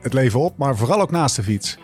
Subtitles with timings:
[0.00, 1.78] Het leven op, maar vooral ook naast de fiets.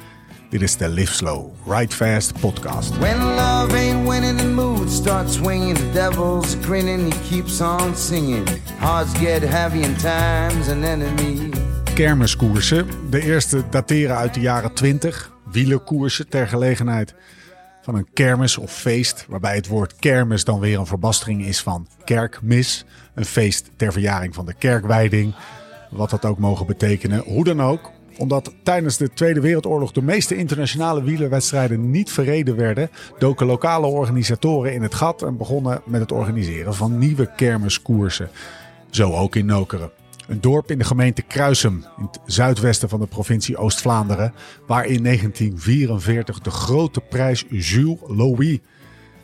[0.51, 2.99] Dit is de Live Slow, Ride Fast podcast.
[2.99, 5.77] When love ain't winning, the mood starts swinging.
[5.77, 8.49] The devil's grinning, he keeps on singing.
[8.79, 11.51] Hearts get heavy and time's an enemy.
[11.95, 12.87] Kermiskoersen.
[13.11, 15.33] De eerste dateren uit de jaren 20.
[15.51, 17.15] Wielerkoersen ter gelegenheid
[17.83, 19.27] van een kermis of feest.
[19.29, 22.85] Waarbij het woord kermis dan weer een verbastering is van kerkmis.
[23.15, 25.35] Een feest ter verjaring van de kerkwijding.
[25.91, 27.23] Wat dat ook mogen betekenen.
[27.25, 32.91] Hoe dan ook, omdat tijdens de Tweede Wereldoorlog de meeste internationale wielerwedstrijden niet verreden werden,
[33.19, 38.31] doken lokale organisatoren in het gat en begonnen met het organiseren van nieuwe kermiskoersen.
[38.91, 39.91] Zo ook in Nokeren.
[40.27, 44.35] Een dorp in de gemeente Kruisum, in het zuidwesten van de provincie Oost-Vlaanderen,
[44.67, 48.59] waar in 1944 de grote prijs Jules Louis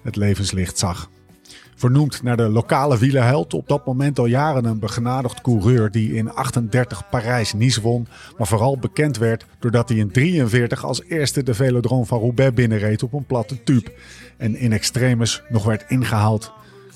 [0.02, 1.10] het levenslicht zag.
[1.80, 6.32] Vernoemd naar de lokale wielerheld, op dat moment al jaren een begenadigd coureur die in
[6.32, 8.06] 38 Parijs-Nice won,
[8.38, 13.02] maar vooral bekend werd doordat hij in 43 als eerste de Velodrome van Roubaix binnenreed
[13.02, 13.92] op een platte tube
[14.36, 16.52] en in extremis nog werd ingehaald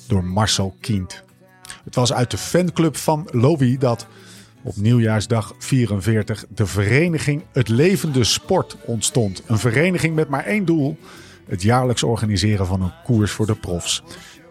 [0.07, 1.23] door Marcel Kient.
[1.85, 4.07] Het was uit de fanclub van Louis dat
[4.63, 9.43] op nieuwjaarsdag 44 de vereniging Het Levende Sport ontstond.
[9.47, 10.99] Een vereniging met maar één doel:
[11.47, 14.03] het jaarlijks organiseren van een koers voor de profs.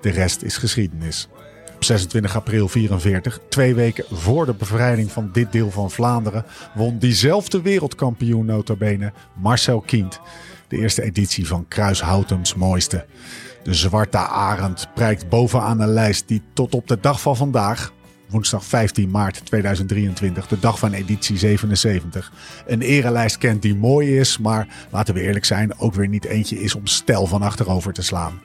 [0.03, 1.27] De rest is geschiedenis.
[1.75, 6.97] Op 26 april 44, twee weken voor de bevrijding van dit deel van Vlaanderen, won
[6.97, 10.19] diezelfde wereldkampioen notabene Marcel Kient
[10.67, 13.05] de eerste editie van Kruishoutems mooiste.
[13.63, 17.93] De Zwarte Arend prijkt bovenaan een lijst die tot op de dag van vandaag,
[18.29, 22.31] woensdag 15 maart 2023, de dag van editie 77,
[22.65, 26.61] een erelijst kent die mooi is, maar laten we eerlijk zijn, ook weer niet eentje
[26.61, 28.41] is om stijl van achterover te slaan.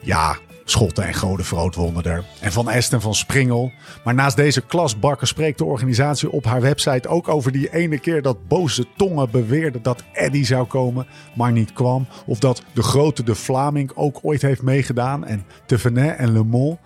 [0.00, 2.24] Ja, Schotten en Gode Vroot wonnen er.
[2.40, 3.72] En Van Est en Van Springel.
[4.04, 8.22] Maar naast deze klasbakken spreekt de organisatie op haar website ook over die ene keer
[8.22, 12.06] dat boze tongen beweerden dat Eddy zou komen, maar niet kwam.
[12.26, 15.24] Of dat de grote De Vlaming ook ooit heeft meegedaan.
[15.24, 16.76] En Tevenet en Le Mans.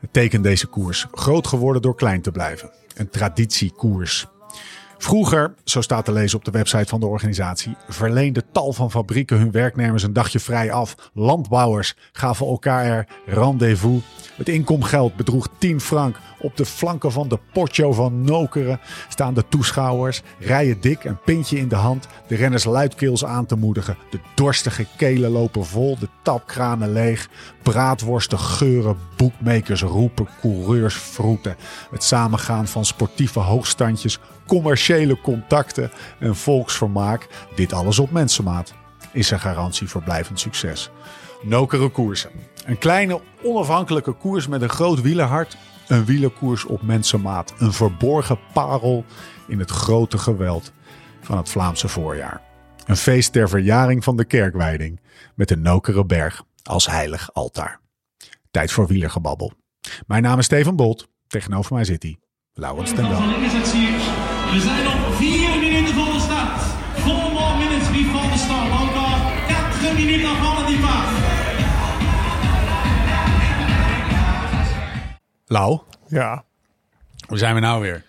[0.00, 1.06] Het tekent deze koers.
[1.12, 2.70] Groot geworden door klein te blijven.
[2.94, 4.26] Een traditiekoers.
[4.98, 9.38] Vroeger, zo staat te lezen op de website van de organisatie, verleende tal van fabrieken
[9.38, 11.10] hun werknemers een dagje vrij af.
[11.14, 14.02] Landbouwers gaven elkaar er rendezvous.
[14.36, 16.16] Het inkomgeld bedroeg 10 frank.
[16.38, 21.58] Op de flanken van de Portio van Nokeren staan de toeschouwers, rijen dik, een pintje
[21.58, 23.96] in de hand, de renners luidkeels aan te moedigen.
[24.10, 27.28] De dorstige kelen lopen vol, de tapkranen leeg,
[27.62, 31.56] braadworsten geuren, boekmakers roepen, coureurs vroeten.
[31.90, 38.74] Het samengaan van sportieve hoogstandjes, commerciële contacten en volksvermaak, dit alles op mensenmaat,
[39.12, 40.90] is een garantie voor blijvend succes.
[41.42, 42.30] Nokere koersen.
[42.66, 45.56] Een kleine onafhankelijke koers met een groot wielerhart.
[45.88, 47.54] Een wielerkoers op mensenmaat.
[47.58, 49.04] Een verborgen parel
[49.48, 50.72] in het grote geweld
[51.20, 52.40] van het Vlaamse voorjaar.
[52.86, 55.00] Een feest ter verjaring van de kerkwijding
[55.34, 57.80] met de Nokere Berg als heilig altaar.
[58.50, 59.52] Tijd voor wielergebabbel.
[60.06, 61.08] Mijn naam is Steven Bolt.
[61.26, 62.18] Tegenover mij zit hij,
[62.52, 63.08] Laurens ten.
[63.08, 66.62] We zijn op 4 minuten van de start.
[66.94, 68.70] 4 more minutes before the start.
[68.70, 69.16] Encore
[69.80, 70.35] 4 minutes
[75.46, 76.44] Lau, Ja.
[77.28, 78.04] hoe zijn we nou weer?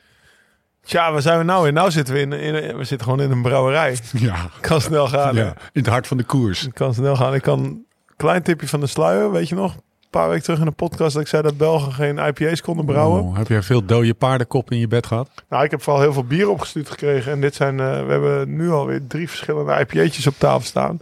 [0.84, 1.74] Tja, waar zijn we nou in?
[1.74, 3.98] Nou zitten we in, in we zitten gewoon in een brouwerij.
[4.14, 5.36] Ja, Kan snel gaan.
[5.36, 6.68] ja in het hart van de koers.
[6.74, 7.34] Kan snel gaan.
[7.34, 7.84] Ik kan
[8.18, 9.74] klein tipje van de sluier, weet je nog?
[9.74, 12.86] Een paar weken terug in de podcast dat ik zei dat Belgen geen IPA's konden
[12.86, 13.22] brouwen.
[13.24, 15.30] Oh, heb jij veel dode paardenkop in je bed gehad?
[15.50, 17.32] Nou, ik heb vooral heel veel bier opgestuurd gekregen.
[17.32, 21.00] En dit zijn, eh, we hebben nu alweer drie verschillende IPA'tjes op tafel staan.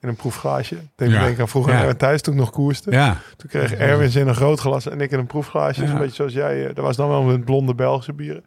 [0.00, 0.76] In een proefglaasje.
[0.96, 1.24] Denk, Ja.
[1.24, 1.94] denk aan vroeger Ja.
[1.94, 2.90] thuis toen ik nog koerste.
[2.90, 5.80] Ja, Toen kreeg Erwin in een groot glas en ik in een proefglaasje.
[5.80, 6.66] Dus een beetje zoals jij.
[6.68, 8.44] eh, Dat was dan wel met blonde Belgische bieren.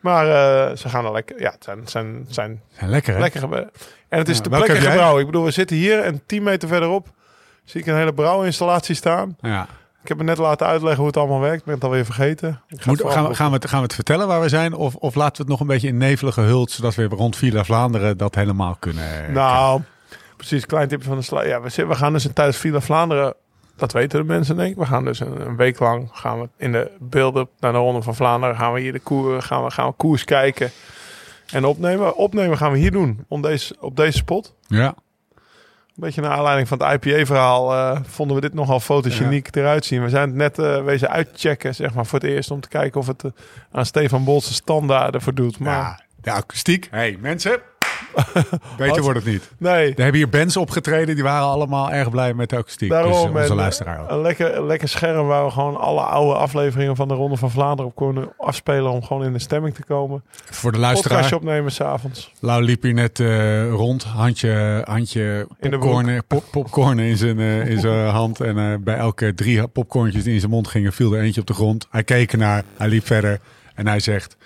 [0.00, 1.40] Maar eh, ze gaan er lekker.
[1.40, 3.20] Ja, het zijn, zijn, zijn zijn lekker hè?
[3.20, 3.40] lekker.
[3.40, 3.66] gebouw.
[4.08, 4.76] En het is heb jij?
[4.80, 5.20] gebrouwen.
[5.20, 7.08] Ik bedoel, we zitten hier en 10 meter verderop
[7.64, 9.36] zie ik een hele brouwinstallatie staan.
[9.40, 9.66] Ja.
[10.02, 11.58] Ik heb me net laten uitleggen hoe het allemaal werkt.
[11.58, 12.60] Ik ben het alweer vergeten.
[12.68, 14.74] Ik Moet, gaan, we, gaan, we het, gaan we het vertellen waar we zijn?
[14.74, 17.64] Of, of laten we het nog een beetje in nevelige hult, zodat we rond Villa
[17.64, 19.32] Vlaanderen dat helemaal kunnen?
[19.32, 19.80] Nou,
[20.40, 20.66] precies.
[20.66, 21.44] Klein tipje van de sla.
[21.44, 23.34] Ja, we, we gaan dus in tijdens Villa Vlaanderen
[23.76, 24.76] dat weten de mensen denk ik.
[24.76, 28.02] We gaan dus een, een week lang gaan we in de beelden naar de Ronde
[28.02, 28.56] van Vlaanderen.
[28.56, 30.70] Gaan we hier de koer, gaan we, gaan we koers kijken
[31.52, 32.16] en opnemen.
[32.16, 34.54] Opnemen gaan we hier doen, op deze, op deze spot.
[34.66, 34.86] Ja.
[34.86, 40.02] Een beetje naar aanleiding van het IPA-verhaal eh, vonden we dit nogal fotogeniek eruit zien.
[40.02, 43.00] We zijn het net eh, wezen uitchecken, zeg maar, voor het eerst om te kijken
[43.00, 43.30] of het eh,
[43.72, 45.58] aan Stefan Bolse standaarden voldoet.
[45.58, 46.88] Maar ja, de akoestiek.
[46.90, 47.60] hey, mensen.
[48.76, 49.50] Beter wordt het niet.
[49.58, 52.90] nee, Er hebben hier bands opgetreden, die waren allemaal erg blij met de akoestiek.
[52.90, 54.10] Daarom, dus, eh, onze en, luisteraar ook.
[54.10, 57.50] Een lekker, een lekker scherm waar we gewoon alle oude afleveringen van de Ronde van
[57.50, 60.22] Vlaanderen op kunnen afspelen om gewoon in de stemming te komen.
[60.50, 62.32] Voor de Podcastje luisteraar, opnemen s'avonds.
[62.40, 67.66] Lau liep hier net eh, rond, handje, handje In popcorn, pop, popcorn in zijn, eh,
[67.66, 68.40] in zijn hand.
[68.40, 71.46] En eh, bij elke drie popcornjes die in zijn mond gingen, viel er eentje op
[71.46, 71.86] de grond.
[71.90, 73.40] Hij keek ernaar, hij liep verder
[73.74, 74.36] en hij zegt...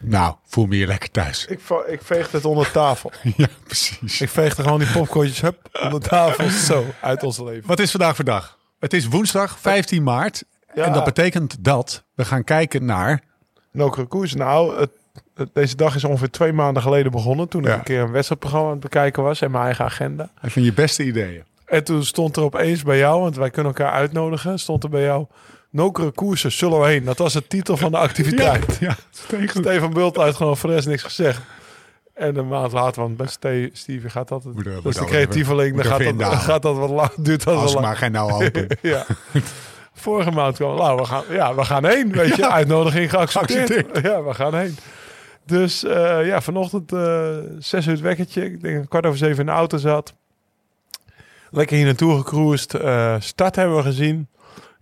[0.00, 1.46] nou, voel me hier lekker thuis.
[1.46, 3.12] Ik, ik veegde het onder tafel.
[3.36, 4.20] ja, precies.
[4.20, 7.66] Ik veegde gewoon die popcornjes hup, onder tafel zo uit ons leven.
[7.66, 8.58] Wat is vandaag voor dag?
[8.78, 10.44] Het is woensdag 15 maart.
[10.74, 10.84] Ja.
[10.84, 13.22] En dat betekent dat we gaan kijken naar...
[13.72, 14.34] Nokere koers.
[14.34, 14.90] Nou, het,
[15.34, 17.48] het- deze dag is ongeveer twee maanden geleden begonnen.
[17.48, 20.30] Toen ik een keer een wedstrijdprogramma aan het bekijken was en mijn eigen agenda.
[20.40, 21.44] Een van je beste ideeën.
[21.66, 25.02] En toen stond er opeens bij jou, want wij kunnen elkaar uitnodigen, stond er bij
[25.02, 25.26] jou
[25.72, 27.04] Nokere koersen zullen we heen.
[27.04, 28.76] Dat was de titel van de activiteit.
[28.80, 28.96] ja,
[29.28, 29.60] tegen.
[29.60, 31.40] Stefan Bult voor de rest niks gezegd.
[32.14, 34.44] En een maand later, want bij Ste Stevie gaat dat...
[34.44, 37.44] Moet er- dat moet is de creatieveling, dan gaat dat, gaat dat wat lang, duurt
[37.44, 38.66] dat Als wel maar geen nou open.
[38.82, 39.06] Ja.
[39.94, 42.50] Vorige maand kwam, nou, we gaan, ja, we gaan heen, weet je.
[42.50, 43.68] Uitnodiging geaccepteerd.
[43.72, 44.04] Geaccepteerd.
[44.06, 44.76] Ja, we gaan heen.
[45.46, 48.44] Dus eh, ja, vanochtend eh zes uur het wekkertje.
[48.44, 50.14] Ik denk een kwart over zeven in de auto zat.
[51.50, 52.74] Lekker hier naartoe gecruised.
[52.74, 54.28] Eh, start hebben we gezien.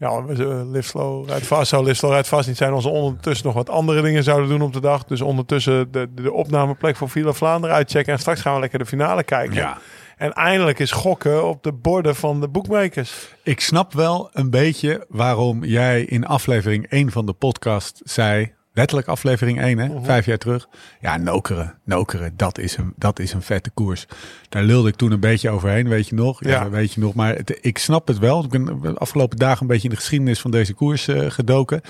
[0.01, 1.69] Ja, we live slow, rijdt vast.
[1.69, 2.73] Zou live slow, vast niet zijn.
[2.73, 5.05] Als we ondertussen nog wat andere dingen zouden doen op de dag.
[5.05, 8.13] Dus ondertussen de, de, de opnameplek voor Villa Vlaanderen uitchecken.
[8.13, 9.55] En straks gaan we lekker de finale kijken.
[9.55, 9.79] Ja.
[10.17, 13.35] En eindelijk is gokken op de borden van de boekmakers.
[13.43, 18.53] Ik snap wel een beetje waarom jij in aflevering 1 van de podcast zei...
[18.73, 19.89] Letterlijk aflevering 1, hè?
[19.89, 20.05] Mhm.
[20.05, 20.69] Vijf jaar terug.
[21.01, 21.79] Ja, Nokeren.
[21.85, 24.07] Nokeren, dat is, een, dat is een vette koers.
[24.49, 26.45] Daar lulde ik toen een beetje overheen, weet je nog?
[26.45, 26.71] Ja, Ja.
[26.71, 27.15] weet je nog.
[27.15, 28.45] Maar het- ik snap het wel.
[28.45, 31.81] Ik ben de afgelopen dagen een beetje in de geschiedenis van deze koers eh, gedoken.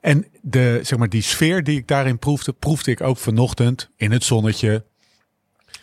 [0.00, 4.12] En de, zeg maar, die sfeer die ik daarin proefde, proefde ik ook vanochtend in
[4.12, 4.84] het zonnetje.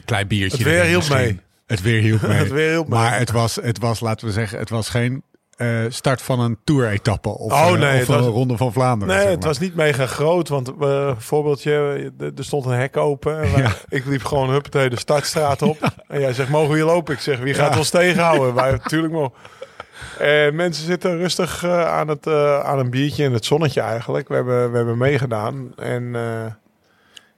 [0.06, 0.58] Klein biertje.
[0.58, 1.40] Het weer hielp mee.
[1.66, 2.38] Het weer hielp mee.
[2.38, 3.00] Het weer hielp mee.
[3.00, 5.24] Maar het was, het was, laten we zeggen, het was geen
[5.58, 8.74] eh, start van een tour-etappe of, Oh, eh, nee, of het een was- ronde van
[8.74, 9.14] Vlaanderen.
[9.14, 9.48] Nee, zeg het maar.
[9.50, 10.48] was niet mega groot.
[10.50, 11.72] Want uh, voorbeeldje,
[12.38, 13.50] er stond een hek open.
[13.58, 13.72] Ja.
[13.90, 15.78] Ik liep gewoon huppatee de startstraat op.
[16.08, 17.14] En jij zegt, mogen we hier lopen?
[17.14, 17.78] Ik zeg, wie gaat Ja.
[17.80, 18.54] ons tegenhouden?
[18.54, 19.34] Wij natuurlijk mogen.
[20.20, 24.28] En mensen zitten rustig eh, aan, het, eh, aan een biertje in het zonnetje eigenlijk.
[24.28, 25.72] We hebben, we hebben meegedaan.
[25.76, 26.22] En eh,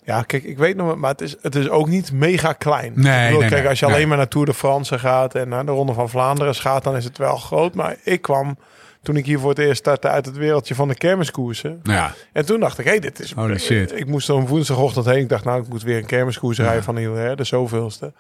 [0.10, 2.94] ja, kijk, ik weet nog, maar het is, het is ook niet mega klein.
[2.96, 3.96] Nee, ik bedoel, nee, kijk, als je nee.
[3.96, 6.96] alleen maar naar Tour de France gaat en naar de Ronde van Vlaanderen gaat, dan
[6.96, 7.74] is het wel groot.
[7.74, 8.58] Maar ik kwam,
[9.02, 11.80] toen ik hier voor het eerst startte, uit het wereldje van de kermiskoersen.
[11.84, 13.32] Ja, En toen dacht ik, hé, dit is...
[13.32, 13.92] Holy shit.
[13.98, 15.18] Ik moest een woensdagochtend heen.
[15.18, 18.14] Ik dacht, nou, ik moet weer een kermiskoers rijden van Hilaire, de zoveelste.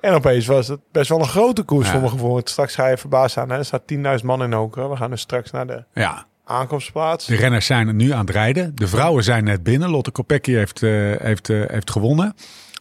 [0.00, 1.92] En opeens was het best wel een grote koers Ja.
[1.92, 2.40] voor mijn gevoel.
[2.44, 3.50] Straks ga je verbaasd aan.
[3.50, 3.58] Hè?
[3.58, 4.90] Er staat 10.000 man in Okeren.
[4.90, 6.26] We gaan dus straks naar de ja.
[6.48, 7.26] Aankomstplaats.
[7.26, 8.72] De renners zijn nu aan het rijden.
[8.74, 9.90] De vrouwen zijn net binnen.
[9.90, 12.34] Lotte Kopecky heeft, eh, heeft, eh, heeft gewonnen.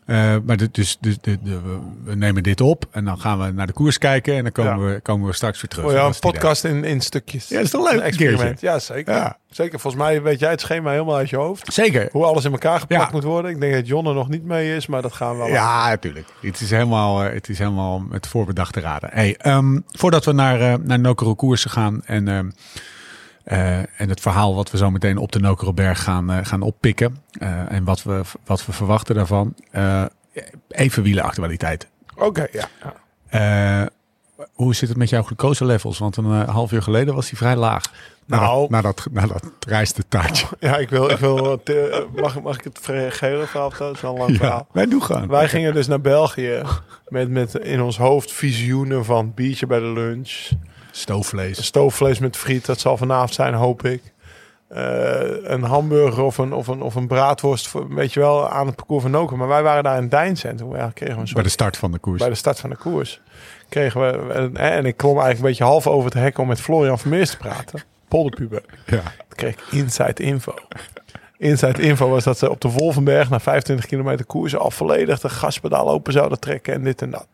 [0.06, 1.60] Eh, maar dus, dus de, de,
[2.04, 4.88] we- nemen dit op en dan gaan we naar de koers kijken en dan komen,
[4.88, 4.94] Ja.
[4.94, 5.86] we, komen we straks weer terug.
[5.86, 7.48] Oh ja, een podcast in, in stukjes.
[7.48, 8.42] Ja, dat is toch leuk, Een experiment.
[8.60, 8.68] keertje.
[8.68, 9.14] Ja, zeker.
[9.14, 9.38] Ja.
[9.50, 9.80] Zeker.
[9.80, 11.74] Volgens mij weet jij het schema helemaal uit je hoofd.
[11.74, 12.10] Zeker.
[12.12, 13.12] Hoe alles in elkaar geplakt Ja.
[13.12, 13.52] moet worden.
[13.52, 15.48] Ik denk dat Jon er nog niet mee is, maar dat gaan we wel.
[15.48, 16.28] Ja, natuurlijk.
[16.42, 19.10] Het is helemaal, het is helemaal met voorbedachte raden.
[19.14, 22.50] Hey, ehm, voordat we naar, eh naar Nokero koersen gaan en, ehm,
[23.48, 27.18] eh, en het verhaal wat we zo meteen op de Nokeroberg gaan, eh, gaan oppikken
[27.32, 29.56] eh, en wat we, wat we verwachten daarvan.
[30.70, 31.88] even wielenactualiteit.
[32.16, 32.68] Oké, ja.
[33.30, 33.90] ja.
[34.54, 35.98] Hoe zit het met jouw glucose levels?
[35.98, 37.92] Want een half uur geleden was die vrij laag.
[38.26, 38.60] Na Nou.
[38.60, 40.48] dat, na dat, na dat taartje.
[40.60, 41.10] Ja, ik wil...
[41.10, 41.62] Ik wil
[42.16, 42.80] mag, mag ik het
[43.16, 43.94] gehele verhaal vertellen?
[43.94, 44.68] Is een lang Ja, verhaal.
[44.72, 45.28] wij doen gewoon.
[45.28, 46.62] Wij gingen dus naar België
[47.08, 50.50] met, met in ons hoofd visioenen van biertje bij de lunch.
[50.98, 51.66] Stoofvlees.
[51.66, 54.02] Stoofvlees met friet, dat zal vanavond zijn, hoop ik.
[54.68, 54.82] Eh,
[55.42, 58.76] een hamburger of een, of, een, of een braadworst, voor, weet je wel, aan het
[58.76, 59.38] parcours van Noken.
[59.38, 62.00] Maar wij waren daar in Toen ja, kregen we een Bij de start van de
[62.00, 62.20] koers.
[62.20, 63.22] bij de start van de koers.
[63.70, 66.62] Kregen we, en, en ik klom eigenlijk een beetje half over het hek om met
[66.62, 67.84] Florian Vermeers te praten.
[68.08, 68.64] Polderpuber.
[68.86, 69.02] Ja.
[69.02, 70.54] Toen kreeg ik inside info.
[71.38, 75.30] Inside info was dat ze op de Wolvenberg na 25 kilometer koers al volledig de
[75.30, 77.28] gaspedaal open zouden trekken en dit en dat.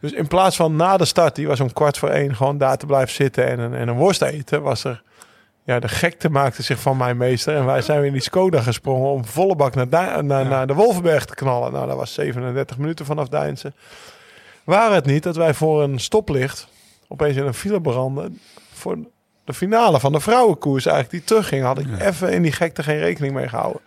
[0.00, 2.76] Dus in plaats van na de start, die was om kwart voor één, gewoon daar
[2.76, 5.02] te blijven zitten en een, en een worst eten, was er,
[5.64, 7.56] ja, de gekte maakte zich van mijn meester.
[7.56, 10.74] En wij zijn weer in die Skoda gesprongen om volle bak naar, naar, naar de
[10.74, 11.72] Wolvenberg te knallen.
[11.72, 13.74] Nou, dat was 37 minuten vanaf Deinzen.
[14.64, 16.68] Waren het niet dat wij voor een stoplicht
[17.08, 18.30] opeens in een file brandde
[18.72, 18.98] voor
[19.44, 21.64] de finale van de vrouwenkoers eigenlijk die terugging.
[21.64, 23.80] Had ik even in die gekte geen rekening mee gehouden.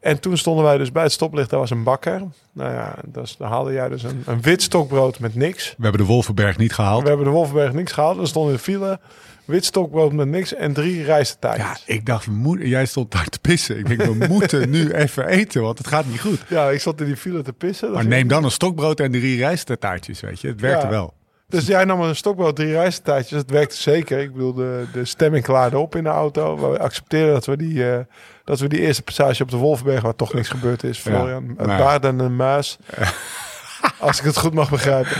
[0.00, 1.50] En toen stonden wij dus bij het stoplicht.
[1.50, 2.22] Daar was een bakker.
[2.52, 5.74] Nou ja, dus, dan haalde jij dus een, een wit stokbrood met niks.
[5.76, 7.02] We hebben de Wolvenberg niet gehaald.
[7.02, 8.16] We hebben de Wolfenberg niks gehaald.
[8.18, 9.00] We stonden in de file.
[9.44, 11.82] Wit stokbrood met niks en drie Ja, rijstetaartjes.
[11.86, 13.78] ik dacht, we moeten, jij stond daar te pissen.
[13.78, 16.44] Ik denk, we moeten nu even eten, want het gaat niet goed.
[16.48, 17.92] Ja, ik zat in die file te pissen.
[17.92, 20.48] Maar neem dan een stokbrood en drie rijsttaartjes, weet je.
[20.48, 20.90] Het werkte Ja.
[20.92, 21.14] wel.
[21.50, 23.38] Dus jij nam een stokbrood, drie rijstetaartjes.
[23.38, 24.18] Dat werkte zeker.
[24.18, 26.70] Ik bedoel, de, de stemming klaarde op in de auto.
[26.70, 27.98] We accepteerden dat we die, eh,
[28.44, 31.56] dat we die eerste passage op de Wolfberg, waar toch niks gebeurd is, Florian.
[31.66, 32.00] Ja.
[32.00, 32.78] en een muis.
[33.98, 35.16] Als ik het goed mag begrijpen.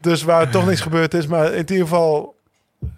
[0.00, 1.26] Dus waar toch niks gebeurd is.
[1.26, 2.34] Maar in ieder geval,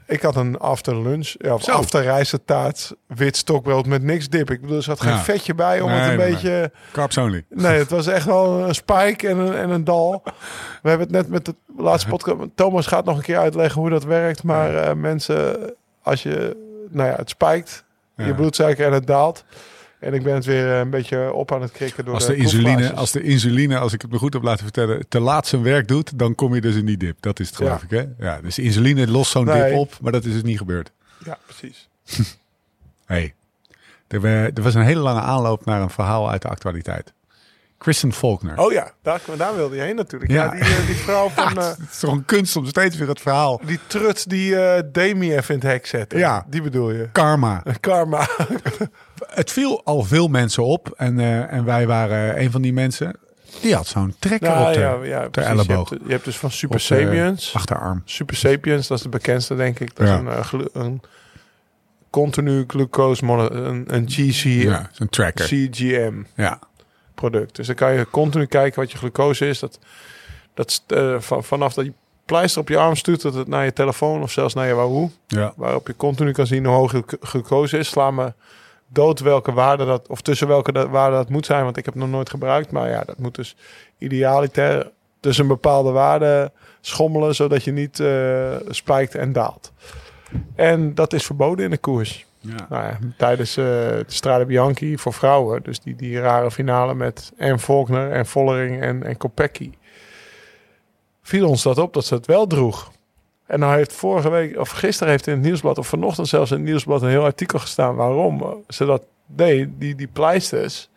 [0.06, 1.35] ik had een after lunch.
[1.38, 1.73] Ja, of Zo.
[1.73, 4.50] after rijstetaart, wit stokbrood met niks dip.
[4.50, 5.23] Ik bedoel, er zat geen Ja.
[5.23, 6.70] vetje bij om Nee, het een nee, beetje...
[6.92, 7.44] Carbs only.
[7.49, 10.23] Nee, het was echt wel een spike en een, en een dal.
[10.82, 12.38] We hebben het net met de laatste podcast...
[12.54, 14.42] Thomas gaat nog een keer uitleggen hoe dat werkt.
[14.42, 16.56] Maar eh, mensen, als je...
[16.90, 17.85] Nou ja, het spijkt,
[18.16, 19.44] je bloedsuiker en het daalt.
[20.00, 22.32] En ik ben het weer eh, een beetje op aan het krikken door Als de
[22.32, 25.47] de, insuline, als de insuline, als ik het me goed heb laten vertellen, te laat
[25.47, 27.16] zijn werk doet, dan kom je dus in die dip.
[27.20, 27.99] Dat is het geloof Ja.
[27.99, 28.26] ik, hè?
[28.26, 29.62] Ja, dus insuline lost zo'n Nee.
[29.70, 30.92] dip op, maar dat is dus niet gebeurd.
[31.25, 31.88] Ja, precies.
[33.06, 33.35] Hey,
[34.08, 37.12] er, er was een hele lange aanloop naar een verhaal uit de actualiteit.
[37.78, 38.58] Kristen Faulkner.
[38.58, 40.30] Oh ja, daar, daar wilde je heen natuurlijk.
[40.30, 40.50] Ja, Ja.
[40.50, 41.58] die, eh, die vrouw Ja, van...
[41.58, 43.61] eh, het is toch een kunst om steeds weer het verhaal.
[43.66, 46.18] die trut die eh Demi even in het hek zette.
[46.18, 46.44] Ja.
[46.49, 47.08] Die bedoel je.
[47.12, 47.62] Karma.
[47.80, 48.26] Karma.
[49.28, 53.16] Het viel al veel mensen op en, eh, en wij waren een van die mensen.
[53.61, 54.88] Die had zo'n trekker Nou, op de, ja,
[55.20, 55.50] ja, precies.
[55.52, 55.90] Je elleboog.
[55.90, 57.54] hebt, je hebt dus van Super Op Sapiens...
[57.54, 58.02] achterarm.
[58.04, 59.97] Super Sapiens, dat is de bekendste, denk ik.
[59.97, 60.14] Dat Ja.
[60.14, 60.20] is
[60.52, 61.00] een, eh, een
[62.11, 65.44] continu glucose een, een GC, Ja, zo'n tracker.
[65.44, 66.58] CGM Ja.
[67.21, 67.57] Product.
[67.57, 69.59] Dus dan kan je continu kijken wat je glucose is.
[69.59, 69.79] Dat,
[70.55, 70.85] dat is,
[71.19, 71.93] van, vanaf dat je
[72.25, 75.11] pleister op je arm stuurt, dat het naar je telefoon of zelfs naar je Wahoo,
[75.27, 75.53] Ja.
[75.57, 77.89] waarop je continu kan zien hoe hoog je glu- glucose is.
[77.89, 78.33] Sla me
[78.89, 81.95] dood welke waarde dat, of tussen welke dat, waarde dat moet zijn, want ik heb
[81.95, 82.71] het nog nooit gebruikt.
[82.71, 83.57] Maar ja, dat moet dus
[83.99, 89.73] idealiter tussen een bepaalde waarde schommelen, zodat je niet eh, spijkt en daalt.
[90.55, 92.27] En dat is verboden in de koers.
[92.40, 92.66] Ja.
[92.68, 97.33] Nou ja, tijdens eh, de Strade Bianchi voor vrouwen, dus die, die rare finale met
[97.37, 99.71] en Faulkner en Vollering en, en Kopecky,
[101.23, 102.92] viel ons dat op dat ze het wel droeg.
[103.47, 106.57] En nou heeft vorige week, of gisteren heeft in het nieuwsblad, of vanochtend zelfs in
[106.57, 109.68] het nieuwsblad, een heel artikel gestaan waarom ze dat deed.
[109.78, 110.88] Die, die pleisters,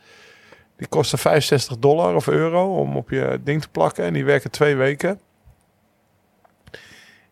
[0.77, 4.03] die kosten 65 dollar of euro om op je ding te plakken.
[4.03, 5.19] En die werken twee weken.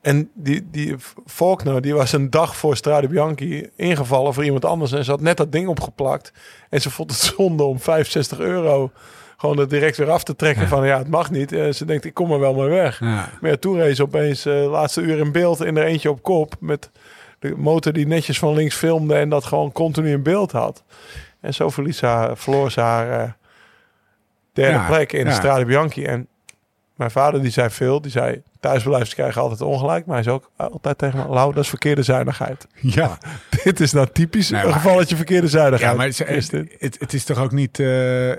[0.02, 4.92] En die, die Faulkner, die was een dag voor Strade Bianchi ingevallen voor iemand anders.
[4.92, 6.34] En ze had net dat ding opgeplakt.
[6.70, 8.92] En ze vond het zonde om 65 euro
[9.40, 11.52] gewoon er direct weer af te trekken van ja, het mag niet.
[11.52, 13.00] En ze denkt, ik kom er wel maar weg.
[13.00, 13.30] Ja.
[13.42, 16.56] Maar ja, opeens eh laatste uur in beeld in er eentje op kop.
[16.60, 16.90] Met
[17.40, 20.84] de motor die netjes van links filmde en dat gewoon continu in beeld had.
[21.40, 23.32] En zo verlies ze haar, verloor ze haar eh,
[24.54, 25.36] derde Ja, plek in de ja.
[25.36, 26.06] Strade Bianchi.
[26.06, 26.28] En
[26.96, 30.06] mijn vader die zei veel, die zei thuisblijvers krijgen altijd ongelijk.
[30.06, 32.68] Maar hij zei ook altijd tegen me, Lau, dat is verkeerde zuinigheid.
[32.82, 33.18] Ja.
[33.64, 35.92] Dit is nou typisch Nee, een maar- gevalletje verkeerde zuinigheid.
[35.92, 36.76] Ja, maar het, is dit.
[36.80, 37.80] het, het is toch ook niet...
[37.80, 38.30] eh,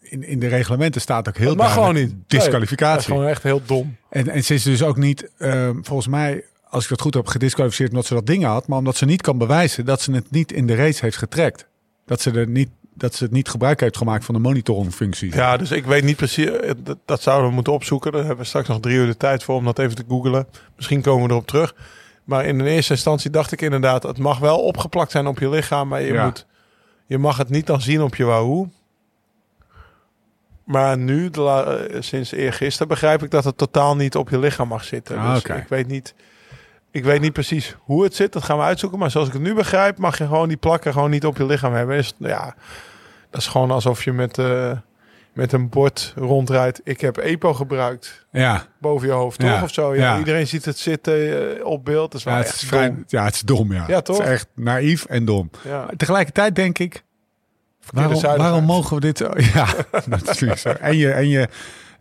[0.00, 2.06] in, in de reglementen staat ook heel Dat mag gewoon niet.
[2.08, 3.12] Nee, dat is disqualificatie.
[3.12, 3.96] gewoon echt heel dom.
[4.10, 7.26] En, en ze is dus ook niet, ehm, volgens mij, als ik dat goed heb,
[7.26, 8.66] gedisqualificeerd omdat ze dat ding had.
[8.68, 11.66] Maar omdat ze niet kan bewijzen dat ze het niet in de race heeft getrekt.
[12.06, 12.68] Dat ze, er niet,
[12.98, 15.34] dat ze het niet gebruik heeft gemaakt van de monitoringfunctie.
[15.34, 16.50] Ja, dus ik weet niet precies.
[16.50, 18.10] eh, Dat, dat zouden we moeten opzoeken.
[18.12, 20.46] Daar hebben we straks nog drie uur de tijd voor om dat even te googlen.
[20.76, 21.74] Misschien komen we erop terug.
[22.24, 25.48] Maar in de eerste instantie dacht ik inderdaad, het mag wel opgeplakt zijn op je
[25.48, 26.24] lichaam, maar je, Ja.
[26.24, 26.46] moet,
[27.06, 28.68] je mag het niet dan zien op je Wahoo.
[30.64, 31.40] Maar nu, de
[31.90, 35.18] eh, sinds eergisteren, begrijp ik dat het totaal niet op je lichaam mag zitten.
[35.18, 36.14] Ah, dus ik weet niet.
[36.96, 38.98] Ik weet niet precies hoe het zit, dat gaan we uitzoeken.
[38.98, 41.46] Maar zoals ik het nu begrijp, mag je gewoon die plakken gewoon niet op je
[41.46, 41.96] lichaam hebben.
[41.96, 42.54] Is, ja,
[43.30, 44.70] dat is gewoon alsof je met, eh,
[45.32, 46.80] met een bord rondrijdt.
[46.84, 48.66] Ik heb EPO gebruikt ja.
[48.80, 49.62] boven je hoofd, Ja, toch?
[49.62, 49.94] Of zo.
[49.94, 50.18] Ja, ja.
[50.18, 51.14] Iedereen ziet het zitten
[51.58, 52.10] eh, op beeld.
[52.10, 53.04] Dat is wel Ja, het echt is vrij, dom.
[53.06, 53.84] ja, het is dom, ja.
[53.86, 54.16] Ja, toch?
[54.18, 55.50] Het is echt naïef en dom.
[55.96, 57.04] Tegelijkertijd denk ik,
[57.90, 59.18] waarom mogen we dit...
[59.54, 59.66] Ja,
[60.06, 60.68] natuurlijk zo.
[60.68, 61.48] En, je, en, je,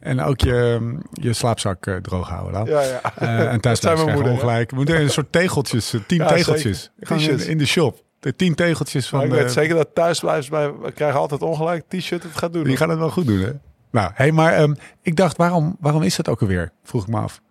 [0.06, 2.66] en ook je, je slaapzak eh, droog houden dan.
[2.66, 3.02] Ja, ja.
[3.16, 4.70] Eh, en thuis zijn krijgen moeder, ongelijk.
[4.70, 6.92] We moeten een soort tegeltjes, eh, tien Ja, tegeltjes.
[7.00, 8.04] Gewoon in, in de shop.
[8.20, 9.20] De tien tegeltjes van...
[9.20, 11.86] Maar ik weet zeker dat thuisblijvers bij we krijgen altijd ongelijk.
[11.88, 12.64] T-shirt het gaat doen.
[12.64, 13.52] Die gaan het wel goed doen, hè?
[13.92, 16.72] Nou, hey, maar ehm, ik dacht, waarom, waarom is dat ook alweer?
[16.84, 17.42] Vroeg ik me af.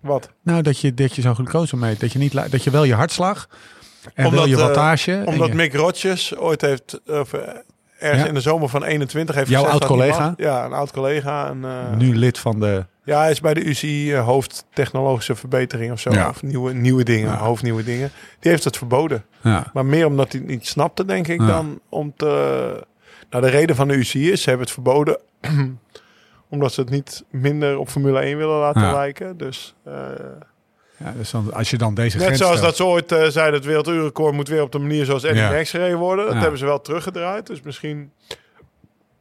[0.00, 0.30] Wat?
[0.42, 2.00] Nou, dat je, dat je zo'n glucose meet.
[2.00, 3.48] Dat je, niet, dat je wel je hartslag
[4.14, 5.22] en Omdat, wel je wattage.
[5.26, 7.32] Omdat je- Mick Rogers ooit heeft, of,
[7.98, 8.28] ergens Ja.
[8.28, 10.34] in de zomer van 21 heeft Jouw oud-collega?
[10.36, 11.48] Ja, een oud collega.
[11.48, 15.34] En, eh, nu lid van de Ja, hij is bij de UCI uh, hoofd technologische
[15.34, 16.10] verbetering of zo.
[16.10, 16.28] Ja.
[16.28, 17.36] Of nieuwe, nieuwe dingen, Ja.
[17.36, 18.10] hoofdnieuwe dingen.
[18.40, 19.24] Die heeft het verboden.
[19.42, 19.70] Ja.
[19.72, 22.26] Maar meer omdat hij het niet snapte, denk ik, dan om te...
[23.30, 25.18] Nou, de reden van de UCI is, ze hebben het verboden...
[26.50, 29.36] omdat ze het niet minder op Formule 1 willen laten lijken.
[29.36, 29.92] Dus eh,
[31.04, 33.26] Ja, dus dan, als je dan deze net grens zoals stelt- dat ze ooit eh,
[33.26, 33.54] zeiden...
[33.54, 35.64] het werelduurrecord moet weer op de manier zoals Eddie Ja.
[35.64, 36.24] Gereden worden.
[36.24, 36.40] Dat Ja.
[36.40, 37.46] hebben ze wel teruggedraaid.
[37.46, 38.12] Dus misschien...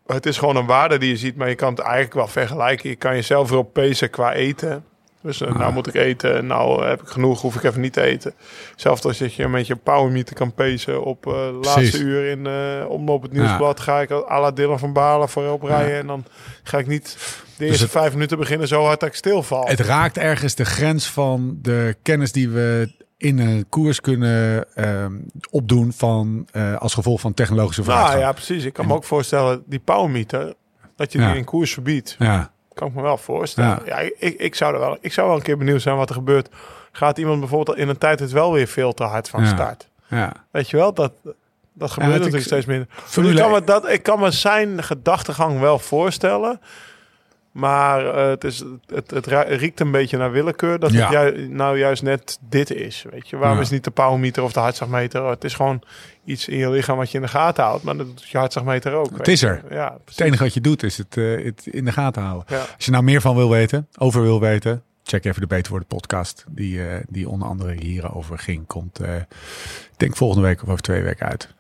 [0.08, 2.90] Het is gewoon een waarde die je ziet, maar je kan het eigenlijk wel vergelijken.
[2.90, 4.86] Je kan jezelf erop pezen qua eten.
[5.22, 5.58] Dus eh, Ah.
[5.60, 8.34] nou moet ik eten, nou heb ik genoeg, hoef ik even niet te eten.
[8.76, 11.76] Zelfs als je een beetje power meter kan pezen op eh, Precies.
[11.76, 13.80] laatste uur in eh omloop het nieuwsblad.
[13.80, 15.98] Ga ik à la Dylan van Balen voorop rijden.
[15.98, 16.26] En dan
[16.64, 17.18] ga ik niet
[17.58, 19.68] de eerste het- vijf minuten beginnen zo hard dat ik stilval.
[19.68, 25.14] Het raakt ergens de grens van de kennis die we in een koers kunnen ehm,
[25.50, 28.08] opdoen van, eh, als gevolg van technologische vragen.
[28.10, 28.64] nou ja, precies.
[28.64, 30.54] Ik kan me ook voorstellen, die power meter,
[30.96, 31.34] dat je die Ja.
[31.34, 32.16] in koers verbiedt.
[32.20, 32.52] ja.
[32.78, 33.82] Kan ik me wel voorstellen.
[33.86, 34.00] Ja.
[34.00, 34.10] Ja.
[34.18, 36.50] ik, ik, zou er wel, ik zou wel een keer benieuwd zijn wat er gebeurt.
[36.92, 39.48] Gaat iemand bijvoorbeeld in een tijd het wel weer veel te hard van Ja.
[39.48, 39.88] start?
[40.08, 40.32] ja.
[40.52, 41.12] Weet je wel, dat,
[41.74, 42.88] dat gebeurt natuurlijk ik- steeds minder.
[43.16, 46.62] Ik, kan me 1 dat, ik kan me zijn gedachtegang wel voorstellen.
[47.58, 50.80] Maar eh, het, is, het, het ri- riekt een beetje naar willekeur.
[50.80, 51.12] Dat Ja.
[51.12, 53.06] het ju- nou juist net dit is.
[53.12, 53.38] Weet je?
[53.38, 53.62] Waarom Ja.
[53.64, 55.24] is het niet de powermeter of de hartslagmeter?
[55.26, 55.82] Het is gewoon
[56.26, 57.84] iets in je lichaam wat je in de gaten houdt.
[57.84, 59.18] Maar dat doet je hartslagmeter ook.
[59.18, 59.62] weet is er.
[59.70, 62.46] Ja, Het enige wat je doet is het, eh, het in de gaten houden.
[62.56, 62.60] Ja.
[62.76, 65.88] Als je nou meer van wil weten, over wil weten, check even de Beter Worden
[65.88, 66.46] podcast.
[66.50, 68.68] Die, eh, die onder andere hierover ging.
[68.68, 69.26] Komt, ik
[69.98, 71.56] denk volgende week of over twee weken uit.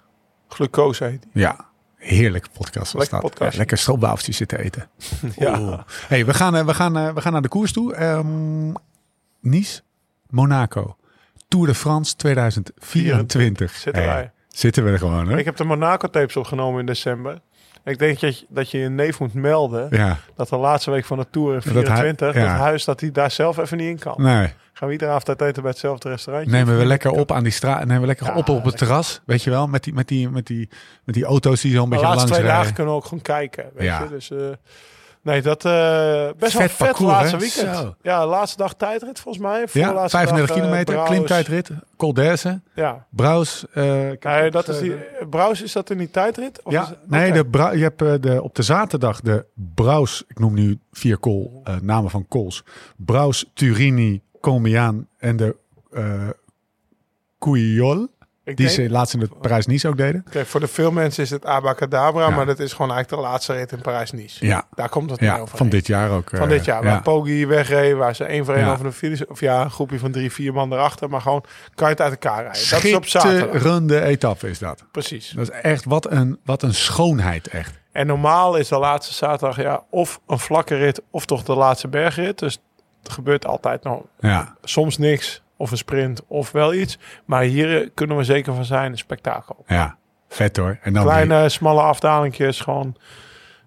[0.47, 1.41] Glucose heet die.
[1.41, 1.65] Ja,
[2.07, 3.51] heerlijke podcast was Lekker dat.
[3.51, 4.89] Ja, lekker stroopwafeltjes zitten eten.
[5.35, 5.85] Ja.
[6.07, 7.93] Hey, we gaan, eh, we, gaan, eh, we gaan naar de koers toe.
[7.93, 8.71] Ehm,
[9.39, 9.81] nice,
[10.29, 10.95] Monaco.
[11.47, 13.71] Tour de France 2024.
[13.75, 14.31] Zitten Hey, wij.
[14.47, 15.37] Zitten we er gewoon, hè?
[15.37, 17.41] Ik heb de Monaco-tapes opgenomen in december.
[17.87, 21.05] Ik denk dat je, dat je je neef moet melden Ja, dat de laatste week
[21.05, 22.55] van de Tour in Dat hij- 24, dat, ja.
[22.57, 24.15] huis, dat hij daar zelf even niet in kan.
[24.17, 24.53] nee.
[24.73, 26.51] Gaan we iedere avond uit eten bij hetzelfde restaurantje?
[26.51, 27.79] Nemen we lekker op aan die straat.
[27.85, 28.73] Nemen we lekker Ja, op op het lekker.
[28.87, 29.21] terras.
[29.25, 29.67] Weet je wel?
[29.67, 30.69] Met die, met die, met die,
[31.03, 32.73] met die auto's die zo een De beetje laatste langs twee dagen rijden.
[32.75, 33.65] kunnen we ook gewoon kijken.
[33.75, 34.03] Weet Ja.
[34.03, 34.09] je?
[34.09, 34.37] Dus, eh,
[35.27, 37.41] nee, dat eh best wel Vet parcours, laatste hè?
[37.41, 37.77] weekend.
[37.77, 37.95] Zo.
[38.01, 39.59] Ja, laatste dag tijdrit volgens mij.
[39.59, 43.05] Ja, Voorlaatste 35 dag, eh, kilometer, klimtijdrit, Col d'Aise, Ja.
[43.09, 43.65] Braus.
[43.73, 43.83] eh,
[44.19, 44.95] Nee, dat is die,
[45.29, 46.61] Braus, is dat in die tijdrit?
[46.63, 50.79] Of Ja, nee, de je hebt de, op de zaterdag de Braus, ik noem nu
[50.91, 52.63] vier col, namen van cols.
[52.97, 55.55] Braus, Turini, Colmiaan en de
[57.39, 58.07] Couillol.
[58.47, 60.25] Ik Die ze laatst in de Parijs-Nice ook deden.
[60.29, 62.35] Kijk, voor de veel mensen is het Abacadabra, Ja.
[62.35, 64.45] maar dat is gewoon eigenlijk de laatste rit in Parijs-Nice.
[64.45, 65.57] Ja, Daar komt het ja over.
[65.57, 66.29] van dit jaar ook.
[66.29, 66.89] Van eh, dit jaar, ja.
[66.89, 68.71] waar Poggi wegreed, waar ze één voor één Ja.
[68.71, 69.21] over de finish...
[69.21, 71.43] Of ja, een groepje van drie, vier man erachter, maar gewoon
[71.75, 72.69] kan je het uit elkaar rijden.
[72.69, 73.49] Dat is op zaterdag.
[73.49, 74.83] Schitterende etappe is dat.
[74.91, 75.29] Precies.
[75.35, 77.73] Dat is echt, wat een, wat een schoonheid echt.
[77.91, 81.87] En normaal is de laatste zaterdag ja, of een vlakke rit of toch de laatste
[81.87, 82.39] bergrit.
[82.39, 82.59] Dus
[83.03, 86.97] het gebeurt altijd nog Ja, soms niks of een sprint of wel iets.
[87.25, 89.63] Maar hier eh, kunnen we zeker van zijn, een spektakel.
[89.67, 89.97] ja.
[90.29, 90.77] Vet hoor.
[90.81, 92.95] En dan die- Kleine, smalle afdalingjes, gewoon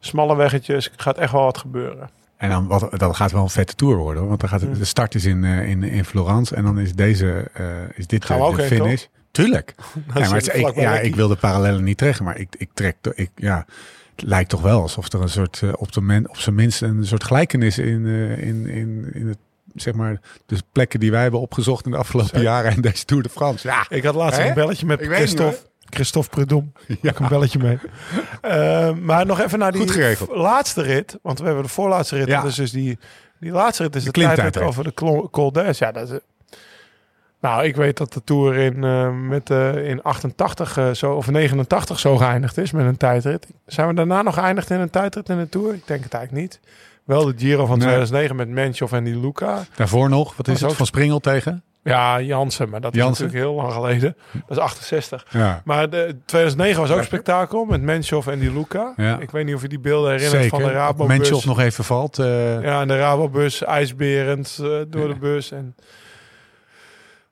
[0.00, 0.90] smalle weggetjes.
[0.96, 2.11] Gaat echt wel wat gebeuren.
[2.37, 4.18] En dan wat, dat gaat wel een vette tour worden.
[4.18, 4.29] hoor.
[4.29, 4.68] Want dan gaat Mm.
[4.70, 6.55] het, de start is in, eh, in, in Florence.
[6.55, 9.05] En dan is deze eh, is dit Gaan de, we ook de heen, finish.
[9.31, 9.74] Tuurlijk.
[10.14, 12.24] Ja, maar het, ik, ja, ik wil de parallellen niet trekken.
[12.24, 12.96] Maar ik, ik trek.
[13.14, 13.66] Ik, ja,
[14.16, 15.62] het lijkt toch wel alsof er een soort.
[15.76, 19.38] op, de men, op zijn minst een soort gelijkenis in, in, in, in het.
[19.74, 23.22] Zeg maar, de plekken die wij hebben opgezocht in de afgelopen jaren en deze Tour
[23.22, 23.68] de France.
[23.68, 24.48] Ja, Ik had laatst Hè?
[24.48, 25.59] een belletje met Christophe.
[25.85, 26.68] Christophe Prudhomme.
[27.02, 27.11] Ja.
[27.11, 27.78] Ik een belletje mee.
[28.40, 31.18] Eh, maar nog even naar die laatste rit.
[31.22, 32.26] Want we hebben de voorlaatste rit.
[32.26, 32.44] Ja.
[32.44, 32.98] Is dus die,
[33.40, 34.94] die laatste rit is de, tijdrit over de
[35.30, 35.85] Col- d'Aise.
[35.85, 36.18] Ja, dat is,
[37.40, 41.30] nou, ik weet dat de Tour in, eh, met, eh, in 88 eh, zo, of
[41.30, 43.46] 89 zo geëindigd is met een tijdrit.
[43.66, 45.74] Zijn we daarna nog geëindigd in een tijdrit in de Tour?
[45.74, 46.61] Ik denk het eigenlijk niet.
[47.16, 47.87] Wel de Giro van Nee.
[47.87, 49.64] 2009 met Menchov en die Luca.
[49.75, 50.37] daarvoor nog.
[50.37, 50.70] Wat is het?
[50.70, 51.62] ook- Van Springel tegen?
[51.83, 54.16] Ja, Jansen, maar dat is natuurlijk heel lang geleden.
[54.33, 55.27] Dat is 68.
[55.31, 55.62] Ja.
[55.64, 58.92] Maar de, 2009 was ook spektakel met Menchov en die Luca.
[58.96, 59.18] Ja.
[59.18, 60.70] Ik weet niet of je die beelden herinnert van de.
[60.70, 61.16] Rabobus.
[61.16, 62.18] Menschov nog even valt.
[62.18, 65.51] eh, Ja, en de Rabobus, ijsberend eh, door de bus.
[65.53, 65.75] En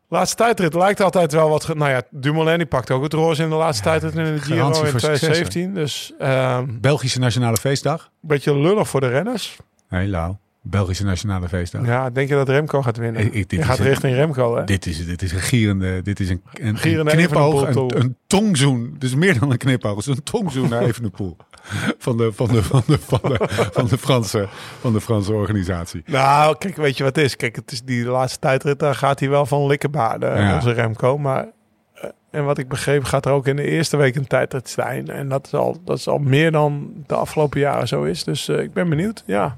[0.09, 1.75] laatste tijdrit lijkt altijd wel wat...
[1.75, 4.67] Nou ja, Dumoulin die pakt ook het roze in de laatste tijdrit in de Giro
[4.69, 5.75] in voor succes, 2017.
[5.75, 8.11] dus ehm, Belgische Nationale Feestdag.
[8.21, 9.57] beetje lullig voor de renners.
[9.89, 10.35] Lau.
[10.63, 11.87] Belgische Nationale Feestdag.
[11.87, 13.21] Ja, denk je dat Remco gaat winnen?
[13.25, 14.65] Ik- ik- dit je gaat een- richting Remco, hè?
[14.65, 18.95] Dit is, dit is een gierende, dit is een, een, een knipoog, een tongzoen.
[18.99, 21.37] Dus meer dan een knipoog, het is een tongzoen naar Evenepoel.
[21.99, 23.39] Van de, van, de, van, de, van, de,
[23.73, 24.49] van, de Franse,
[24.81, 26.03] van de Franse organisatie.
[26.07, 27.37] Nou, kijk, weet je wat het is?
[27.37, 30.55] Kijk, het is die laatste tijdrit, daar gaat hij wel van likkenbaarden, Ja.
[30.55, 31.19] onze Remco.
[31.19, 31.47] Maar,
[31.95, 35.09] eh, en wat ik begreep, gaat er ook in de eerste week een tijdrit zijn.
[35.09, 38.25] En dat is al, dat is al meer dan de afgelopen jaren zo is.
[38.25, 39.57] Dus eh, ik ben benieuwd, ja.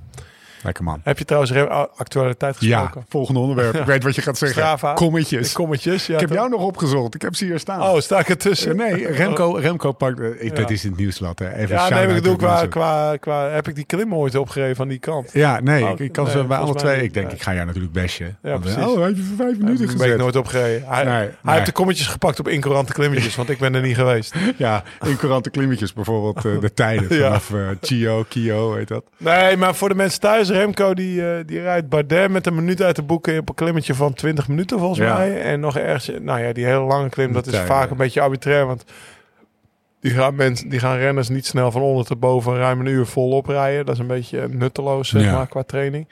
[0.63, 1.01] Lekker man.
[1.05, 1.53] Heb je trouwens
[1.97, 3.05] actualiteit Ja, gesproken?
[3.09, 3.75] volgende onderwerp.
[3.75, 4.59] Ik weet wat je gaat zeggen.
[4.63, 4.93] Strava.
[4.93, 5.53] Kommetjes.
[5.53, 6.07] Kommetjes.
[6.07, 6.39] Ja, ik heb toch?
[6.39, 7.15] jou nog opgezocht.
[7.15, 7.83] Ik heb ze hier staan.
[7.83, 8.77] Oh, sta ik ertussen?
[8.77, 10.21] nee, Remco, Remco pakt...
[10.21, 10.55] eh, Ja.
[10.55, 11.39] Dat is het nieuwsblad.
[11.39, 11.55] Hè.
[11.55, 14.89] Even Ja, nee, ik de qua, qua, qua, heb ik die klim ooit opgegeven van
[14.89, 15.31] die kant?
[15.33, 16.95] Ja, nee, Oh, ik, ik kan nee, ze bij alle twee.
[16.97, 17.35] niet, Ik denk, nee.
[17.35, 18.39] ik ga jou natuurlijk bashen.
[18.43, 18.91] Ja, Want, eh, precies.
[18.93, 20.19] Oh, heeft je voor vijf minuten ben ik gezet.
[20.19, 20.89] nooit opgereden.
[20.89, 23.95] Hij, Nee, hij heeft de kommetjes gepakt op incourante klimmetjes, want ik ben er niet
[23.97, 24.35] geweest.
[24.57, 29.05] Ja, in courante klimmetjes bijvoorbeeld eh, de tijden vanaf eh Chio, Kio, weet dat.
[29.17, 32.83] Nee, maar voor de mensen thuis, Remco die, eh, die rijdt Bardet met een minuut
[32.83, 35.15] uit de boeken op een klimmetje van 20 minuten volgens Ja.
[35.17, 35.41] mij.
[35.43, 38.67] En nog ergens, nou ja, die hele lange klim, dat is vaak een beetje arbitrair,
[38.67, 38.85] want
[40.01, 43.07] die gaan, mensen, die gaan renners niet snel van onder tot boven ruim een uur
[43.07, 43.87] volop rijden.
[43.87, 45.33] Dat is een beetje nutteloos, zeg Ja.
[45.33, 46.09] maar, qua training.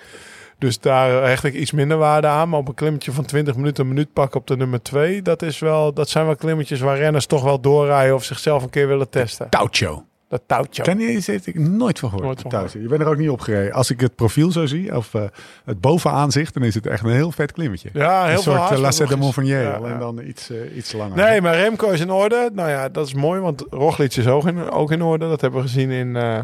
[0.58, 2.48] Dus daar hecht ik iets minder waarde aan.
[2.48, 5.42] Maar op een klimmetje van 20 minuten een minuut pakken op de nummer 2, dat,
[5.42, 8.88] is wel, dat zijn wel klimmetjes waar renners toch wel doorrijden of zichzelf een keer
[8.88, 9.48] willen testen.
[9.48, 10.04] Toucho.
[10.28, 10.82] Dat touwtje.
[10.82, 12.44] Ken je, zit ik nooit van gehoord.
[12.50, 12.82] Nooit van.
[12.82, 13.72] Je bent er ook niet op gereden.
[13.72, 15.22] Als ik het profiel zo zie, of eh,
[15.64, 17.90] het bovenaanzicht, dan is het echt een heel vet klimmetje.
[17.92, 19.22] Ja, heel een veel soort uh, Lacet de eens.
[19.22, 19.98] Montfonier, Ja, alleen ja.
[19.98, 21.16] dan iets, eh, iets langer.
[21.16, 22.50] Nee, maar Remco is in orde.
[22.52, 25.28] Nou ja, dat is mooi, want Roglic is ook in, ook in orde.
[25.28, 26.16] Dat hebben we gezien in...
[26.16, 26.38] eh,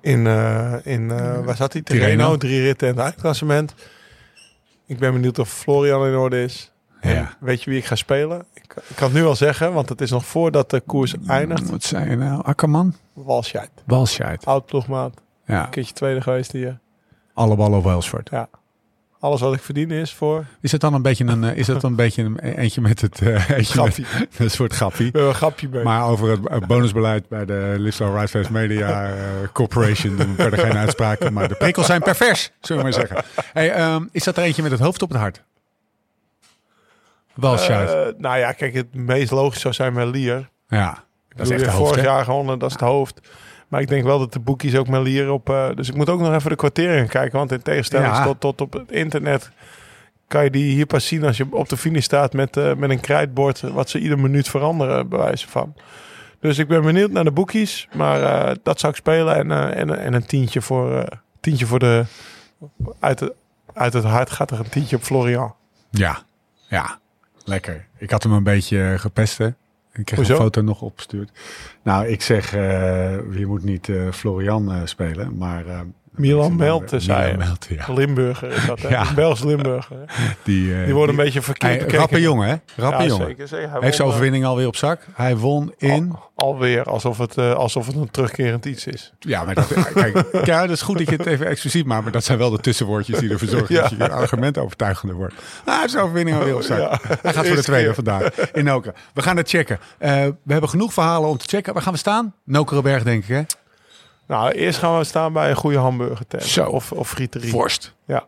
[0.00, 1.82] in, eh, in eh, waar zat hij?
[1.82, 2.36] Tirreno.
[2.36, 3.74] Drie ritten en het eindklassement.
[4.86, 6.72] Ik ben benieuwd of Florian in orde is.
[7.00, 7.36] En Ja.
[7.40, 8.44] weet je wie ik ga spelen?
[8.54, 11.70] Ik, ik kan het nu al zeggen, want het is nog voordat de koers eindigt.
[11.70, 12.42] Wat zei je nou?
[12.44, 12.94] Akkerman?
[13.12, 13.70] Walscheid.
[13.86, 14.44] Walscheid.
[14.46, 15.14] Oud ploegmaat.
[15.46, 16.78] Ja, Een keertje tweede geweest hier.
[17.34, 18.28] alle ballen op Welsford.
[18.32, 18.48] Ja.
[19.20, 20.44] Alles wat ik verdien is voor...
[20.60, 23.00] Is het dan een beetje een, eh, is het dan een beetje een eentje met
[23.00, 23.98] het, eh, eentje met,
[24.38, 25.10] een soort grappie?
[25.12, 25.82] We een grapje mee.
[25.84, 29.20] Maar over het eh, bonusbeleid bij de Right Face Media eh,
[29.52, 31.32] Corporation doen we verder geen uitspraken.
[31.32, 33.24] Maar de prikkels zijn pervers, zullen we maar zeggen.
[33.52, 35.42] Hey, ehm, is dat er eentje met het hoofd op het hart?
[38.06, 40.48] Eh, nou ja, kijk, het meest logisch zou zijn met Lier.
[40.68, 41.94] ja, Dat is echt de vorig hoofd.
[42.00, 42.02] hè?
[42.06, 43.20] jaar gewonnen, dat is het hoofd.
[43.68, 45.50] Maar ik denk wel dat de boekies ook met Lier op...
[45.50, 47.38] eh, dus ik moet ook nog even de kwarteringen kijken.
[47.38, 48.24] Want in tegenstelling Ja.
[48.24, 49.50] tot, tot op het internet...
[50.28, 52.90] kan je die hier pas zien als je op de finish staat met, eh, met
[52.90, 53.60] een krijtbord...
[53.60, 55.74] wat ze ieder minuut veranderen, bij wijze van.
[56.40, 57.88] Dus ik ben benieuwd naar de boekies.
[57.94, 59.34] Maar eh, dat zou ik spelen.
[59.36, 62.04] En, eh, en, en een tientje voor, eh, tientje voor de...
[63.00, 63.32] Uit, het
[63.74, 65.54] uit het hart gaat er een tientje op Florian.
[65.90, 66.18] Ja,
[66.68, 66.98] ja,
[67.48, 67.86] lekker.
[67.96, 69.46] Ik had hem een beetje gepest, hè.
[69.92, 70.34] Ik kreeg Hoezo?
[70.34, 71.30] een foto nog opgestuurd.
[71.82, 75.64] Nou, ik zeg, eh, je moet niet eh, Florian eh, spelen, maar...
[76.18, 77.36] Milan Melte, zei je.
[77.36, 77.84] Melte, ja.
[77.94, 78.88] Limburger is dat, hè?
[78.98, 79.14] Ja.
[79.14, 79.96] Belgisch Limburger.
[80.42, 82.54] Die, eh, Die worden een beetje verkeerd Hij, rappe jongen, hè?
[82.82, 83.26] Rappe Ja, jongen.
[83.26, 83.70] zeker, zeker.
[83.70, 85.06] Hij Heeft zijn eh, overwinning alweer op zak.
[85.14, 86.10] Hij won in...
[86.12, 89.12] Al- alweer alsof het, eh, alsof het een terugkerend iets is.
[89.18, 92.02] Ja, maar dat, kijk, ja, dat is goed dat je het even expliciet maakt.
[92.02, 93.80] Maar dat zijn wel de tussenwoordjes die ervoor zorgen Ja.
[93.80, 95.34] dat je argument overtuigender wordt.
[95.34, 96.78] Ah, hij heeft zijn overwinning alweer op zak.
[96.78, 96.98] Ja.
[97.22, 98.94] Hij gaat voor de tweede vandaag in Nokere.
[99.14, 99.78] We gaan het checken.
[99.98, 101.72] We hebben genoeg verhalen om te checken.
[101.72, 102.34] Waar gaan we staan?
[102.44, 103.42] Nokerenberg, denk ik, hè?
[104.28, 106.42] Nou, eerst gaan we staan bij een goede hamburger tent.
[106.42, 106.64] Zo.
[106.64, 107.52] Of, of frieterie.
[107.52, 107.94] Worst.
[108.04, 108.26] Ja.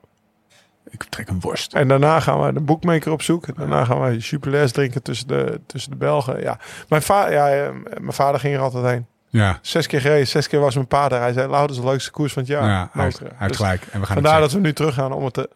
[0.91, 1.73] Ik trek een worst.
[1.75, 3.57] En daarna gaan we de boekmaker op zoek.
[3.57, 6.41] Daarna gaan we superles drinken tussen de, tussen de Belgen.
[6.41, 6.59] Ja.
[6.89, 7.69] Mijn, va ja, eh,
[8.01, 9.07] mijn vader ging er altijd heen.
[9.29, 11.21] Ja, Zes keer gereden, zes keer was mijn pa daar.
[11.21, 12.69] Hij zei, Lau, dat is de leukste koers van het jaar.
[12.69, 13.83] ja, hij, Dus gelijk.
[13.83, 15.51] En we gaan het vandaar dat we nu terug gaan om het te,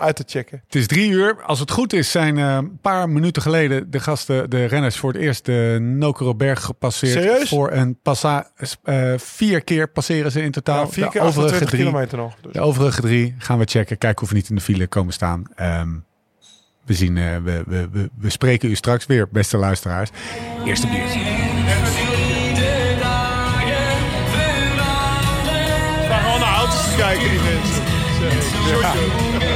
[0.00, 0.62] uit te checken.
[0.64, 1.42] Het is drie uur.
[1.42, 5.12] Als het goed is, zijn eh, een paar minuten geleden de gasten, de renners, voor
[5.12, 7.12] het eerst de Nokeroberg gepasseerd.
[7.12, 7.48] Serieus?
[7.48, 8.50] Voor een passa
[8.82, 10.84] eh, vier keer passeren ze in totaal.
[10.84, 12.34] Ja, vier de keer overige 28 drie, kilometer nog.
[12.40, 12.52] Dus.
[12.52, 13.98] De overige drie gaan we checken.
[13.98, 15.42] Kijken of we niet in de file komen staan.
[15.54, 15.88] Ehm,
[16.84, 20.10] we zien, eh, we, we, we, we spreken u straks weer, beste luisteraars.
[20.64, 21.20] Eerste biertje.
[26.20, 27.84] staan naar auto's te kijken, die mensen.
[28.64, 29.49] De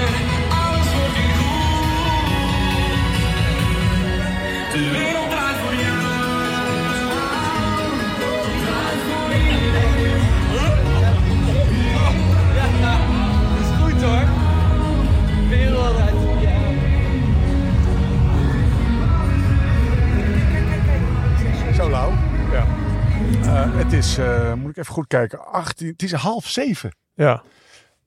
[23.46, 26.96] Eh, het is, eh, moet ik even goed kijken, 18, het is half zeven.
[27.14, 27.42] ja.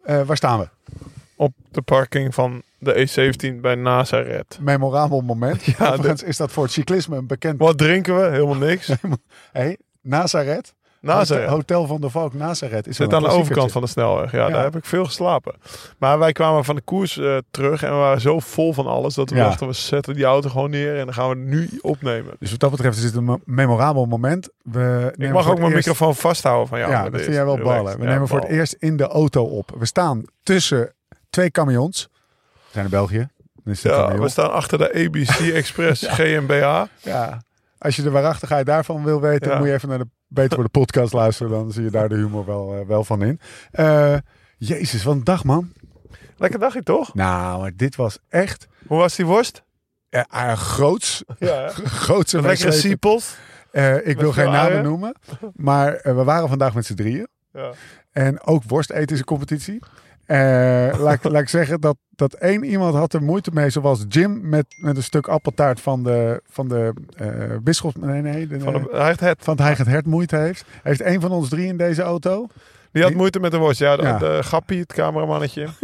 [0.03, 0.69] Eh, waar staan we?
[1.35, 4.57] Op de parking van de E17 bij Nazareth.
[4.61, 5.63] Memorabel moment.
[5.77, 7.59] Ja, Overigens is dat voor het cyclisme een bekend...
[7.59, 8.29] Wat drinken we?
[8.29, 8.91] Helemaal niks.
[9.51, 10.73] Hey, Nazareth.
[11.07, 11.49] Nazareth.
[11.49, 12.87] Hotel van de Valk Nazareth.
[12.87, 14.31] Is Zit wel aan de overkant van de snelweg.
[14.31, 14.53] Ja, Ja.
[14.53, 15.55] daar heb ik veel geslapen.
[15.97, 19.13] Maar wij kwamen van de koers eh, terug en we waren zo vol van alles
[19.15, 19.43] dat we Ja.
[19.43, 22.33] dachten we zetten die auto gewoon neer en dan gaan we het nu opnemen.
[22.39, 24.49] Dus wat dat betreft is het een me- memorabel moment.
[24.63, 26.91] We Ik mag ook het mijn eerst- microfoon vasthouden van jou.
[26.91, 27.99] Ja, dat vind jij wel ballen.
[27.99, 29.71] We nemen voor het eerst in de auto op.
[29.79, 30.93] We staan tussen
[31.29, 32.07] twee camions.
[32.53, 33.27] We zijn in België.
[33.63, 36.83] Het Ja, we staan achter de ABC Express GmbH.
[37.03, 37.41] Ja.
[37.77, 39.57] Als je de waarachtigheid daarvan wil weten, Ja.
[39.57, 41.51] moet je even naar de Beter voor de podcast luisteren.
[41.51, 43.39] Dan zie je daar de humor wel, eh, wel van in.
[43.71, 44.15] Eh,
[44.57, 45.71] Jezus, wat een dag, man.
[46.37, 47.13] Lekker dagje toch?
[47.13, 49.63] Nou, maar dit was echt Hoe was die worst?
[50.09, 51.23] eh, groots.
[51.39, 51.67] Ja,
[52.03, 53.35] groots en lekkere siepels.
[54.03, 55.15] Ik wil geen namen noemen.
[55.55, 57.27] Maar we waren vandaag met z'n drieën.
[57.53, 57.71] Ja.
[58.11, 59.79] En ook worst eten is een competitie.
[60.27, 63.69] Eh, laat, ik- laat ik zeggen dat, dat één iemand had er moeite mee.
[63.69, 67.97] Zoals Jim met, met een stuk appeltaart van de, van de eh bisschop...
[67.97, 68.47] Nee, nee.
[68.47, 69.37] De, Van de, hij heeft het.
[69.43, 70.65] van het Heilig het Hert moeite heeft.
[70.83, 72.47] Heeft één van ons drie in deze auto.
[72.91, 73.79] Die had Die- moeite met de worst.
[73.79, 74.17] Ja, de, Ja.
[74.17, 75.67] de Gappie, het cameramannetje.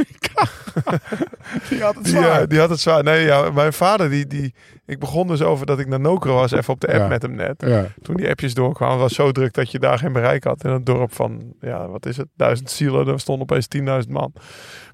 [1.70, 2.42] Die had het Die, zwaar.
[2.42, 3.04] eh, die had het zwaar.
[3.04, 4.54] Nee, ja, mijn vader, die, die,
[4.86, 7.08] ik begon dus over dat ik naar Nokro was, even op de app Ja.
[7.08, 7.54] met hem net.
[7.68, 7.86] ja.
[8.02, 10.64] Toen die appjes doorkwamen, was zo druk dat je daar geen bereik had.
[10.64, 13.08] In een dorp van, ja, wat is het, duizend zielen.
[13.08, 13.68] Er stonden opeens
[14.06, 14.32] 10.000 man.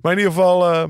[0.02, 0.84] Maar in ieder geval, eh,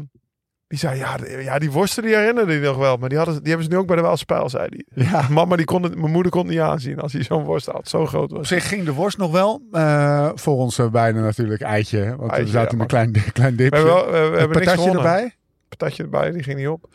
[0.69, 2.97] die zei, ja, de- ja, die worsten die herinnerde die nog wel.
[2.97, 5.05] Maar die, hadden, die hebben ze nu ook bij de Waalspijl, zei hij.
[5.05, 5.25] ja.
[5.33, 7.89] Mama, die kon het, mijn moeder kon het niet aanzien als hij zo'n worst had.
[7.89, 9.61] Zo groot Op was zich ging de worst nog wel.
[9.71, 12.15] eh, voor ons eh, beiden natuurlijk eitje.
[12.17, 13.77] Want Eitje, we zaten ja, in een klein, klein We dipje.
[13.77, 15.35] hebben, wel, we, we hebben niks patatje erbij.
[15.69, 16.89] Patatje erbij, die ging niet op.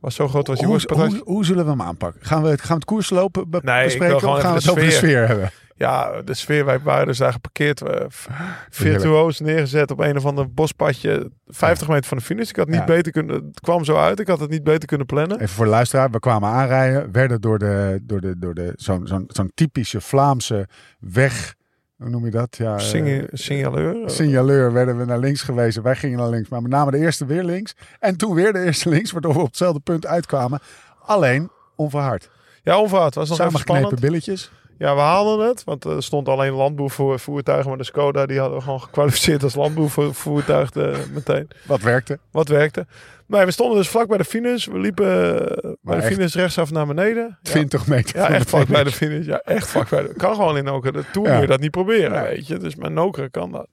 [0.00, 1.12] Was zo groot was die Hoe, worst.
[1.12, 2.20] hoe, hoe zullen we hem aanpakken?
[2.24, 4.16] Gaan we het, gaan we het koerslopen be- Nee, bespreken?
[4.16, 5.50] Of gaan we het over de sfeer hebben?
[5.76, 7.82] Ja, de sfeer, wij waren dus daar geparkeerd.
[8.08, 8.26] V-
[8.70, 11.30] virtuoos neergezet op een of ander bospadje.
[11.46, 12.48] 50 meter van de finish.
[12.48, 12.84] Ik had niet Ja.
[12.84, 13.34] beter kunnen...
[13.34, 14.20] Het kwam zo uit.
[14.20, 15.36] Ik had het niet beter kunnen plannen.
[15.40, 16.10] Even voor de luisteraar.
[16.10, 17.12] We kwamen aanrijden.
[17.12, 20.68] Werden door, de, door, de, door de, zo'n zo'n zo'n typische Vlaamse
[21.00, 21.54] weg...
[21.96, 22.56] Hoe noem je dat?
[22.56, 24.10] Ja, eh, Sing- Signaleur.
[24.10, 25.82] signaleur werden we naar links gewezen.
[25.82, 26.48] Wij gingen naar links.
[26.48, 27.74] Maar met name de eerste weer links.
[27.98, 29.10] En toen weer de eerste links.
[29.12, 30.60] Waardoor we op hetzelfde punt uitkwamen.
[31.02, 32.30] Alleen onverhard.
[32.62, 33.14] Ja, onverhard.
[33.14, 34.00] Was nog Samengeknepen spannend.
[34.00, 34.50] billetjes.
[34.78, 35.64] Ja, we haalden het.
[35.64, 37.68] Want er stond alleen landbouwvoertuigen.
[37.68, 41.48] Maar de Skoda, die hadden we gewoon gekwalificeerd als landbouwvoertuig eh, meteen.
[41.66, 42.18] Wat werkte.
[42.30, 42.86] Wat werkte.
[43.26, 44.66] Nee, we stonden dus vlak bij de finish.
[44.66, 47.38] We liepen eh, bij de echt finish rechtsaf naar beneden.
[47.42, 47.50] Ja.
[47.50, 48.16] 20 meter.
[48.18, 49.26] Ja, echt de vlak bij de finish.
[49.26, 50.14] Ja, echt vlak bij de...
[50.16, 50.92] Kan gewoon in Nokeren.
[51.02, 51.32] De Tour Ja.
[51.34, 52.56] moet je dat niet proberen, weet je.
[52.56, 53.66] Dus met Nokeren kan dat.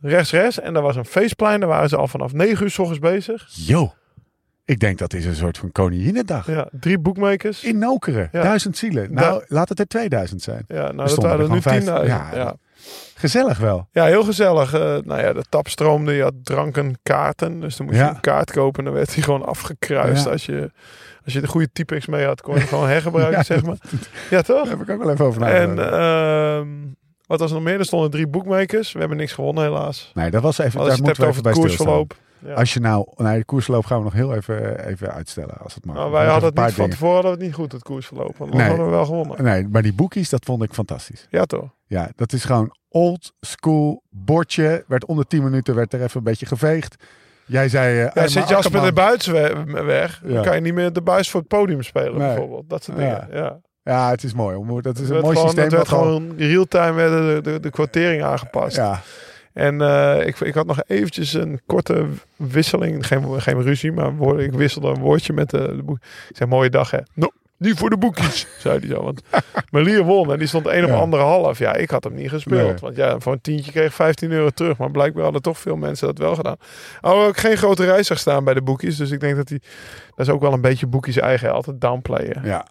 [0.00, 0.60] Rechts, rechts.
[0.60, 1.60] En daar was een feestplein.
[1.60, 3.46] Daar waren ze al vanaf 9 uur s ochtends bezig.
[3.50, 3.92] Yo.
[4.64, 6.46] Ik denk dat is een soort van Koninginnedag.
[6.46, 7.64] Ja, drie boekmakers.
[7.64, 8.28] In Nokeren.
[8.32, 8.42] Ja.
[8.42, 9.12] Duizend zielen.
[9.14, 10.64] Nou, laat het er 2000 zijn.
[10.66, 11.84] Ja, nou, dat waren er nu gewoon 10.000.
[11.84, 12.28] vijf- Ja.
[12.32, 12.36] ja.
[12.38, 12.54] Ja.
[13.14, 13.88] Gezellig wel.
[13.92, 14.74] heel gezellig.
[14.74, 16.12] Eh, nou ja, de tap stroomde.
[16.12, 17.60] Je had dranken, kaarten.
[17.60, 18.04] Dus dan moest Ja.
[18.08, 18.78] je een kaart kopen.
[18.78, 20.24] En dan werd die gewoon afgekruist.
[20.24, 20.30] Ja.
[20.30, 20.70] Als, je,
[21.24, 23.76] als je de goede typex mee had, kon je gewoon hergebruiken, Ja, zeg maar.
[24.30, 24.62] Ja, toch?
[24.62, 25.92] Daar heb ik ook wel even over En nagedacht.
[26.62, 26.68] ehm,
[27.26, 27.78] wat was er nog meer?
[27.78, 28.92] Er stonden drie boekmakers.
[28.92, 30.10] We hebben niks gewonnen, helaas.
[30.14, 32.16] nee, dat was even, Maar daar als je het hebt over het koersverloop.
[32.44, 32.52] Ja.
[32.54, 35.84] Als je nou, nee, de koersloop gaan we nog heel even, even uitstellen als het
[35.84, 35.94] mag.
[35.96, 38.36] Nou, wij hadden het niet van tevoren hadden we het niet goed, het koersverloop.
[38.36, 38.68] Want dan Nee.
[38.68, 39.44] hadden we wel gewonnen.
[39.44, 41.26] Nee, maar die boekies, dat vond ik fantastisch.
[41.30, 41.68] Ja, toch?
[41.86, 44.84] Ja, dat is gewoon old school bordje.
[44.86, 47.04] Werd onder 10 minuten werd er even een beetje geveegd.
[47.46, 48.00] Jij zei...
[48.00, 50.32] eh, Ja, zit Jasper de Buits we- weg, Ja.
[50.34, 52.26] dan kan je niet meer de buis voor het podium spelen, Nee.
[52.28, 52.68] bijvoorbeeld.
[52.70, 53.04] Dat soort Ja.
[53.26, 53.42] dingen.
[53.42, 53.58] Ja.
[53.82, 54.80] Ja, het is mooi.
[54.82, 55.64] Dat is een mooi gewoon, systeem.
[55.64, 58.76] Het werd gewoon real-time werden de, de, de kwartering aangepast.
[58.76, 59.00] Ja,
[59.54, 63.06] En eh, ik, ik had nog eventjes een korte wisseling.
[63.06, 65.96] Geen, geen ruzie, maar woord- ik wisselde een woordje met de, de boek.
[66.28, 66.98] Ik zei, mooie dag hè.
[67.14, 69.02] No, niet voor de boekjes, zei hij zo.
[69.02, 69.22] Want
[69.70, 70.96] Melier won en die stond 1 op Ja.
[70.96, 71.58] anderhalf.
[71.58, 72.68] Ja, ik had hem niet gespeeld.
[72.70, 72.76] Nee.
[72.80, 74.76] Want ja, voor een tientje kreeg ik 15 euro terug.
[74.78, 76.56] Maar blijkbaar hadden toch veel mensen dat wel gedaan.
[77.00, 78.96] Oh, ook geen grote reis zag staan bij de boekjes.
[78.96, 79.60] Dus ik denk dat die...
[80.14, 81.52] Dat is ook wel een beetje boekjes eigen.
[81.52, 82.40] Altijd downplayen.
[82.44, 82.66] ja.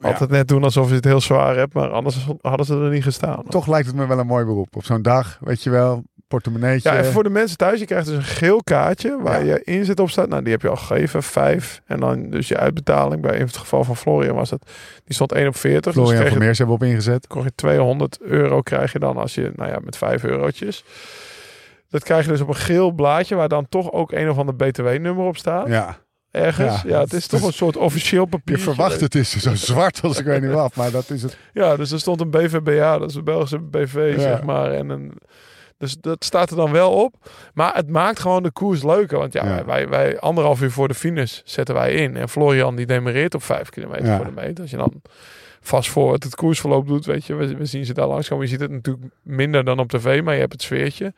[0.00, 1.74] Altijd net doen alsof je het heel zwaar hebt.
[1.74, 3.42] Maar anders hadden ze er niet gestaan.
[3.48, 4.76] Toch lijkt het me wel een mooi beroep.
[4.76, 6.92] Op zo'n dag, weet je wel, portemonneetje.
[6.92, 7.80] Ja, voor de mensen thuis.
[7.80, 9.54] Je krijgt dus een geel kaartje waar Ja.
[9.54, 10.28] je inzet op staat.
[10.28, 11.80] Nou, die heb je al gegeven, vijf.
[11.86, 13.22] En dan dus je uitbetaling.
[13.22, 14.62] Bij in het geval van Florian was het.
[15.04, 15.92] Die stond 1 op 40.
[15.92, 17.26] Florian dus je, Vermeers hebben we op ingezet.
[17.26, 20.84] krijg je 200 euro krijg je dan als je, nou ja, met 5 eurotjes.
[21.90, 24.54] Dat krijg je dus op een geel blaadje waar dan toch ook een of ander
[24.54, 25.68] btw-nummer op staat.
[25.68, 25.96] Ja,
[26.30, 26.82] Ergens.
[26.82, 28.56] Ja, Ja, het is toch dus een soort officieel papier.
[28.56, 30.74] je verwacht het is zo zwart als ik weet niet wat.
[30.74, 31.36] Maar dat is het.
[31.52, 34.22] Ja, dus er stond een BVBA, dat is een Belgische BV, Ja.
[34.22, 34.70] zeg maar.
[34.72, 35.12] En een,
[35.78, 37.14] dus dat staat er dan wel op.
[37.54, 39.18] Maar het maakt gewoon de koers leuker.
[39.18, 39.64] Want ja, Ja.
[39.64, 42.16] Wij, wij anderhalf uur voor de finish zetten wij in.
[42.16, 44.16] En Florian die demereert op vijf kilometer Ja.
[44.16, 44.60] voor de meet.
[44.60, 45.02] Als je dan
[45.60, 47.34] vast voor het, het koersverloop doet, weet je.
[47.34, 48.44] We, we zien ze daar langskomen.
[48.44, 51.14] Je ziet het natuurlijk minder dan op tv, maar je hebt het sfeertje.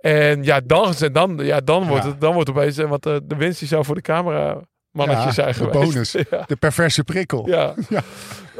[0.00, 2.10] En ja, dan, dan, ja, dan, wordt, Ja.
[2.10, 2.76] het, dan wordt het opeens...
[2.76, 5.92] Want de, de winst die zou voor de camera mannetje Ja, zijn de geweest.
[5.92, 6.12] bonus.
[6.30, 6.44] Ja.
[6.46, 7.48] De perverse prikkel.
[7.48, 7.74] Ja.
[7.88, 8.02] Ja.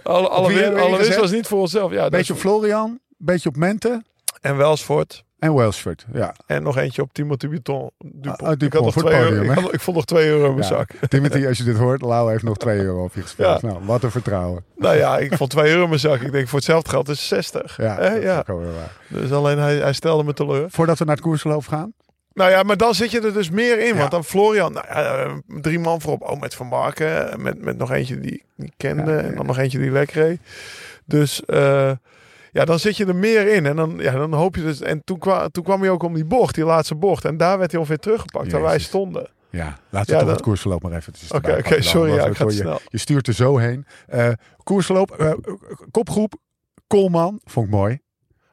[0.03, 1.93] Alle, alle, wie win- hebben we alle winst was niet voor onszelf.
[1.93, 4.03] Ja, Beetje op Florian, beetje op Mente
[4.41, 5.25] en Welsford.
[5.39, 6.07] en Welsford.
[6.13, 6.35] Ja.
[6.47, 7.49] En nog eentje op Timothy.
[7.49, 7.93] Dupont.
[7.99, 10.05] Ah, Dupont, ik, had nog voor het twee podium, euro, ik, had- ik vond nog
[10.07, 10.77] 2 euro in mijn Ja.
[10.77, 10.91] zak.
[11.09, 13.61] Timothy, als je dit hoort, Lau heeft nog 2 euro op je gespeeld.
[13.61, 13.69] Ja.
[13.69, 14.65] Nou, wat een vertrouwen.
[14.77, 16.21] Nou ja, ik vond 2 euro in mijn zak.
[16.21, 17.77] Ik denk voor hetzelfde geld is het 60.
[17.77, 18.39] Ja, dat is ja.
[18.39, 18.97] ook wel weer waar.
[19.09, 20.71] Dus alleen hij, hij stelde me teleur.
[20.71, 21.93] Voordat we naar het koersgeloof gaan.
[22.33, 23.93] Nou ja, maar dan zit je er dus meer in.
[23.95, 23.97] Ja.
[23.99, 26.23] Want dan Florian, nou, ja, eh, drie man voorop.
[26.31, 27.43] Oh, met Van Marken.
[27.43, 29.17] Met, met nog eentje die ik kende.
[29.17, 30.41] En dan nog eentje die lekker reed.
[31.05, 31.91] Dus eh,
[32.53, 33.67] ja, dan zit je er meer in.
[33.67, 34.81] En dan, ja, dan hoop je dus.
[34.81, 37.25] En toen kwam, toen kwam hij ook om die bocht, die laatste bocht.
[37.25, 38.87] En daar werd hij ongeveer teruggepakt, waar wij Jezus.
[38.87, 39.31] stonden.
[39.51, 42.37] Ja, laten we Ja, toch dat- het koersverloop maar even Oké, oké, sorry, ja, ik
[42.37, 43.87] ga je, je stuurt er zo heen.
[44.63, 45.33] Koersverloop, eh,
[45.91, 46.35] kopgroep,
[46.87, 47.99] Coleman, vond ik mooi.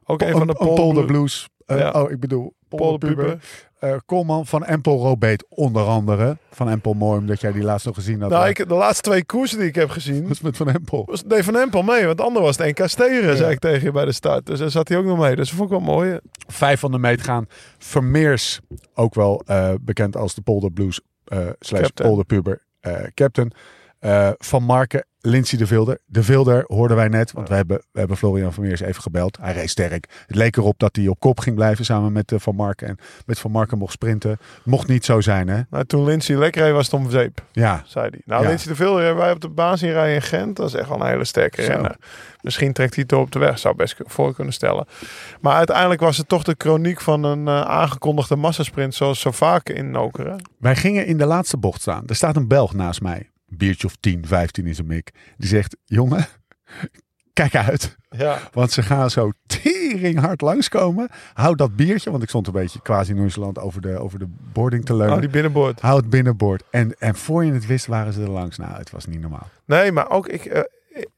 [0.03, 1.49] Ook een van de Polder Polder Blues.
[1.65, 1.91] Eh, Ja.
[1.91, 3.39] Oh, ik bedoel, Polder Polder Puber.
[3.79, 6.37] Eh Coleman van Empel Robeet, onder andere.
[6.51, 8.29] Van Empel mooi, omdat jij die laatst nog gezien had.
[8.29, 11.03] Nou, ik, de laatste twee koersen die ik heb gezien, Dat is met Van Empel.
[11.05, 12.05] was deed Van Empel mee.
[12.05, 14.45] Want de andere was het NK Steren, zei ik tegen je bij de start.
[14.45, 15.35] Dus daar zat hij ook nog mee.
[15.35, 16.19] Dus dat vond ik wel mooi.
[16.47, 17.45] Vijf van de meet gaan.
[17.77, 18.59] Vermeers,
[18.93, 22.09] ook wel eh, bekend als de Polder Blues eh slash Captain.
[22.09, 22.25] Polder
[24.07, 24.27] Eh.
[24.27, 25.99] Eh, van Marken, Lindsay de Vilder.
[26.05, 29.37] De Vilder hoorden wij net, want we hebben, we hebben Florian Vermeers even gebeld.
[29.41, 30.23] Hij reed sterk.
[30.27, 32.87] Het leek erop dat hij op kop ging blijven samen met eh, Van Marken.
[32.87, 34.37] En met Van Marken mocht sprinten.
[34.63, 35.61] Mocht niet zo zijn, hè?
[35.69, 38.21] Nou, toen Lindsay lekker reed, was het om zeep, Ja, zei hij.
[38.25, 38.47] Nou, Ja.
[38.47, 40.55] Lindsay de Vilder hebben wij op de baan zien rijden in Gent.
[40.55, 41.67] Dat is echt wel een hele sterke Zo.
[41.71, 41.95] renner.
[42.41, 44.85] Misschien trekt hij het door op de weg, zou best voor kunnen stellen.
[45.41, 49.69] Maar uiteindelijk was het toch de chroniek van een eh, aangekondigde massasprint, zoals zo vaak
[49.69, 50.41] in Nokeren.
[50.59, 52.03] wij gingen in de laatste bocht staan.
[52.07, 53.29] Er staat een Belg naast mij.
[53.47, 55.11] Biertje of 10, 15 is een mik.
[55.37, 56.27] Die zegt, jongen,
[57.33, 57.97] kijk uit.
[58.09, 58.39] Ja.
[58.51, 61.09] Want ze gaan zo tering hard langskomen.
[61.33, 64.85] Hou dat biertje, want ik stond een beetje quasi nonchalant over de, over de boarding
[64.85, 65.15] te leunen.
[65.15, 65.81] Oh, die binnenboord.
[65.81, 66.63] Hou het binnenboord.
[66.69, 68.57] En, en voor je het wist waren ze er langs.
[68.57, 69.49] Nou, het was niet normaal.
[69.65, 70.61] Nee, maar ook ik, eh,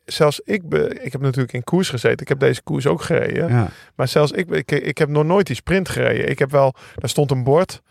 [0.06, 2.20] zelfs ik, be, ik heb natuurlijk in koers gezeten.
[2.20, 3.50] Ik heb deze koers ook gereden.
[3.50, 6.30] Ja, Maar zelfs ik, ik, ik heb nog nooit die sprint gereden.
[6.30, 7.82] Ik heb wel, daar stond een bord.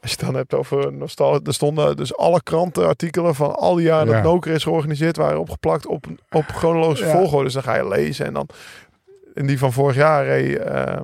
[0.00, 3.84] Als je het dan hebt over nostalgie, er stonden dus alle krantenartikelen van al die
[3.86, 4.12] jaren Ja.
[4.12, 7.12] dat Noker is georganiseerd, waren opgeplakt op, op chronologische Ja.
[7.12, 7.44] volgorde.
[7.44, 8.48] Dus dan ga je lezen en dan,
[9.34, 11.00] en die van vorig jaar reed eh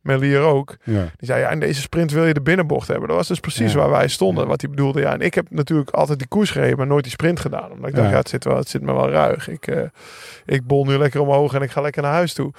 [0.00, 0.76] Melier ook.
[0.84, 1.00] ja.
[1.16, 3.08] Die zei, ja, in deze sprint wil je de binnenbocht hebben.
[3.08, 5.00] Dat was dus precies waar wij stonden, wat hij bedoelde.
[5.00, 7.70] Ja, en ik heb natuurlijk altijd die koers gereden, maar nooit die sprint gedaan.
[7.70, 9.48] Omdat ik dacht, ja, het zit, wel, het zit me wel ruig.
[9.48, 9.82] Ik, eh,
[10.44, 12.52] ik bol nu lekker omhoog en ik ga lekker naar huis toe.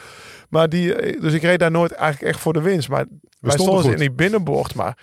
[0.50, 2.90] Maar die, eh, dus ik reed daar nooit eigenlijk echt voor de winst.
[2.90, 3.06] Maar
[3.40, 3.92] wij stonden stonden goed.
[3.94, 4.98] in die binnenbocht, maar...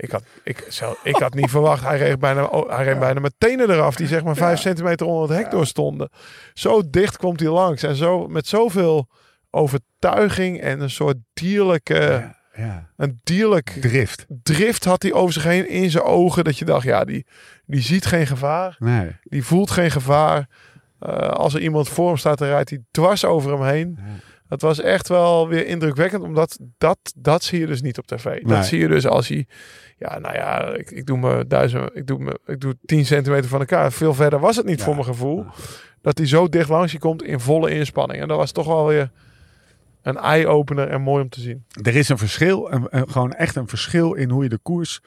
[0.00, 1.82] Ik had, ik, zelf, ik had niet verwacht.
[1.82, 3.96] Hij reed bijna, oh, hij reed bijna met tenen eraf.
[3.96, 6.10] Die zeg maar vijf centimeter onder het hek doorstonden.
[6.54, 7.82] Zo dicht komt hij langs.
[7.82, 9.08] En zo, met zoveel
[9.50, 11.94] overtuiging en een soort dierlijke...
[11.94, 12.90] ja, ja.
[12.96, 14.26] Een dierlijk Drift.
[14.42, 16.44] drift had hij over zich heen in zijn ogen.
[16.44, 17.26] Dat je dacht, ja, die,
[17.66, 18.76] die ziet geen gevaar.
[18.78, 19.16] Nee.
[19.22, 20.48] Die voelt geen gevaar.
[20.98, 23.98] Eh, als er iemand voor hem staat, dan rijdt hij dwars over hem heen.
[23.98, 24.04] Ja.
[24.48, 28.24] Het was echt wel weer indrukwekkend, omdat dat, dat zie je dus niet op tv.
[28.24, 28.44] Nee.
[28.44, 29.46] Dat zie je dus als hij,
[29.98, 33.48] ja, nou ja, ik, ik doe me duizend, ik doe me, ik doe 10 centimeter
[33.48, 33.92] van elkaar.
[33.92, 34.84] Veel verder was het niet Ja.
[34.84, 35.44] voor mijn gevoel.
[36.02, 38.22] Dat hij zo dicht langs je komt in volle inspanning.
[38.22, 39.10] En dat was toch wel weer
[40.02, 41.64] een eye-opener en mooi om te zien.
[41.82, 45.00] Er is een verschil, een, een- gewoon echt een verschil in hoe je de koers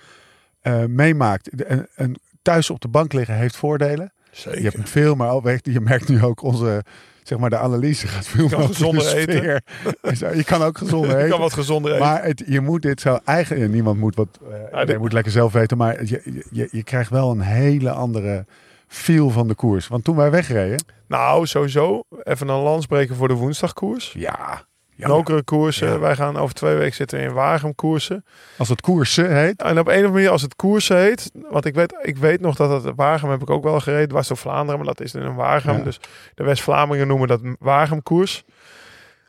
[0.61, 1.69] eh, meemaakt.
[1.69, 4.13] Een, een thuis op de bank liggen heeft voordelen.
[4.31, 4.61] Zeker.
[4.61, 6.83] Je hebt veel, maar ook, je merkt nu ook onze,
[7.23, 9.63] zeg maar, de analyse gaat veel meer gezonder eten.
[10.37, 11.29] Je kan ook gezonder eten.
[11.29, 12.05] kan wat gezonder eten.
[12.05, 13.59] Maar het, je moet dit zo eigen.
[13.59, 14.39] ja, Niemand moet wat.
[14.85, 15.77] dit- moet lekker zelf weten.
[15.77, 18.45] Maar je, je, je krijgt wel een hele andere
[18.87, 19.87] feel van de koers.
[19.87, 20.83] Want toen wij wegreden.
[21.07, 22.01] Nou, sowieso.
[22.23, 24.13] Even een landsbreken voor de woensdagkoers.
[24.17, 24.65] Ja.
[25.07, 25.87] Nokere koersen.
[25.87, 25.99] Ja.
[25.99, 28.25] Wij gaan over twee weken zitten in Waregem koersen.
[28.57, 29.61] als het koersen heet.
[29.61, 31.31] En op een of andere manier, als het koersen heet.
[31.49, 34.15] Want ik weet, ik weet nog dat het Waregem heb ik ook wel gereden.
[34.15, 35.35] Was door Vlaanderen, maar dat is in een.
[35.35, 35.73] Ja.
[35.83, 35.99] Dus
[36.35, 38.43] de West-Vlamingen noemen dat Waregem koers.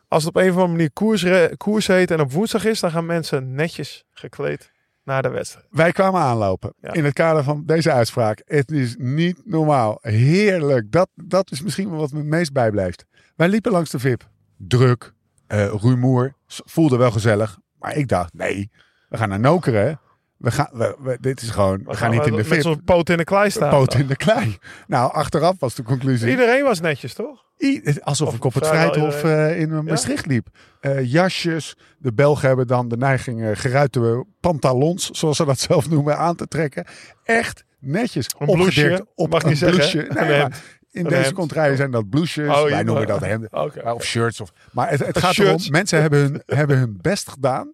[0.09, 2.91] Als het op een of andere manier koers, koers heet en op woensdag is, dan
[2.91, 4.73] gaan mensen netjes gekleed
[5.05, 5.67] naar de wedstrijd.
[5.71, 6.75] Wij kwamen aanlopen.
[6.81, 6.93] Ja.
[6.93, 8.43] In het kader van deze uitspraak.
[8.47, 9.99] Het is niet normaal.
[10.01, 10.93] Heerlijk.
[10.93, 13.07] Dat, dat is misschien wel wat me het meest bijblijft.
[13.37, 14.29] Wij liepen langs de VIP.
[14.57, 15.13] Druk.
[15.53, 16.35] Eh rumoer.
[16.47, 17.59] Voelde wel gezellig.
[17.79, 18.71] Maar ik dacht, nee.
[19.09, 20.01] We gaan naar Nokeren.
[20.37, 22.63] We gaan, we, we- dit is gewoon, we gaan niet in de Met VIP.
[22.63, 23.71] zo'n poot in de klei staan.
[23.71, 24.59] Poot in de klei.
[24.87, 26.31] Nou, achteraf was de conclusie.
[26.31, 27.45] Iedereen was netjes, toch?
[27.59, 30.47] I- alsof Of ik op het Vrijthof eh, in Maastricht liep.
[30.81, 31.77] Eh, jasjes.
[31.99, 36.37] De Belgen hebben dan de neiging eh, geruite pantalons, zoals ze dat zelf noemen, aan
[36.37, 36.87] te trekken.
[37.25, 38.27] Echt netjes.
[38.39, 40.27] Een Opgedirkt op mag een niet zeggen, blouseje.
[40.27, 40.47] Nee.
[40.93, 41.33] In deze hemd.
[41.35, 42.49] contraien zijn dat blouses.
[42.49, 43.49] Oh, Wij noemen dat hemden.
[43.95, 44.41] Of shirts.
[44.41, 45.63] Of, maar het, het gaat Shirts.
[45.63, 47.73] erom, mensen hebben hun, hebben hun best gedaan.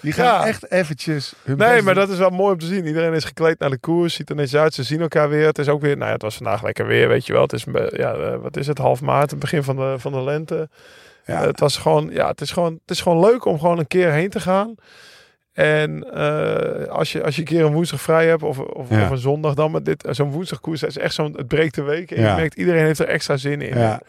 [0.00, 0.46] Die gaan Ja.
[0.46, 2.02] echt eventjes hun Nee, best maar doen.
[2.04, 2.86] dat is wel mooi om te zien.
[2.86, 4.74] Iedereen is gekleed naar de koers, ziet er netjes uit.
[4.74, 5.46] Ze zien elkaar weer.
[5.46, 7.42] Het is ook weer, nou ja, het was vandaag lekker weer, weet je wel.
[7.42, 10.12] Het is, be- ja, eh, wat is het, half maart, het begin van de, van
[10.12, 10.68] de lente.
[11.26, 11.40] Ja.
[11.40, 13.86] Eh, het was gewoon, ja, het is gewoon, het is gewoon leuk om gewoon een
[13.86, 14.74] keer heen te gaan.
[15.60, 19.02] En eh, als, je, als je een keer een woensdag vrij hebt of, of, Ja.
[19.04, 22.10] of een zondag dan met dit, zo'n woensdagkoers, is echt zo'n, het breekt de week.
[22.10, 22.30] En Ja.
[22.30, 23.78] je merkt, iedereen heeft er extra zin in.
[23.78, 24.00] Ja.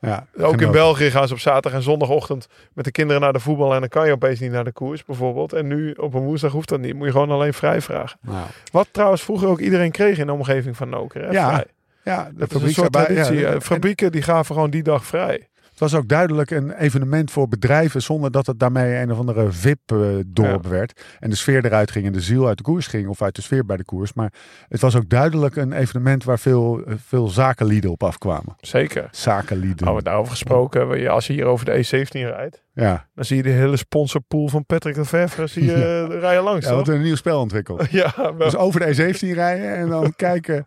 [0.00, 0.70] Ja, Ook in.
[0.70, 3.74] België gaan ze op zaterdag en zondagochtend met de kinderen naar de voetbal.
[3.74, 5.52] En dan kan je opeens niet naar de koers bijvoorbeeld.
[5.52, 6.94] En nu op een woensdag hoeft dat niet.
[6.94, 8.18] Moet je gewoon alleen vrij vragen.
[8.22, 11.22] Nou, Wat trouwens vroeger ook iedereen kreeg in de omgeving van Noker.
[11.22, 11.30] Hè?
[11.30, 11.64] Ja, Vrij.
[12.04, 13.38] ja, de Dat is een soort fabrieksarbeid- traditie.
[13.40, 15.48] ja, Eh, en- Fabrieken die gaven gewoon die dag vrij.
[15.90, 20.64] Was ook duidelijk een evenement voor bedrijven zonder dat het daarmee een of andere VIP-dorp
[20.64, 20.70] Ja.
[20.70, 21.02] werd.
[21.18, 23.42] En de sfeer eruit ging en de ziel uit de koers ging of uit de
[23.42, 24.12] sfeer bij de koers.
[24.12, 24.32] Maar
[24.68, 28.56] het was ook duidelijk een evenement waar veel, eh, veel zakenlieden op afkwamen.
[28.60, 29.08] Zeker.
[29.10, 29.86] Zakenlieden.
[29.86, 33.06] Nou, daarover gesproken, als je hier over de E17 rijdt, ja.
[33.14, 36.66] dan zie je de hele sponsorpool van Patrick Lefevre zie je rijden langs.
[36.66, 37.90] ja, wat een nieuw spel ontwikkeld.
[38.02, 38.14] Ja.
[38.38, 40.66] Dus over de E17 rijden en dan kijken.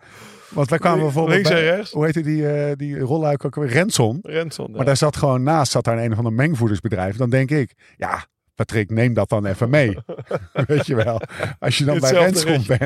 [0.50, 1.92] Want wij kwamen bijvoorbeeld Links en bij- rechts.
[1.92, 3.68] Hoe heette die, eh die rolluik ook weer?
[3.68, 4.20] Renson.
[4.22, 4.72] Renson.
[4.72, 7.18] Maar daar zat gewoon naast zat daar een of ander mengvoedersbedrijf.
[7.18, 8.26] Dan denk ik, ja,
[8.56, 9.98] Patrick, neem dat dan even mee.
[10.68, 11.22] Weet je wel.
[11.60, 12.80] Als je dan bij Renson bent,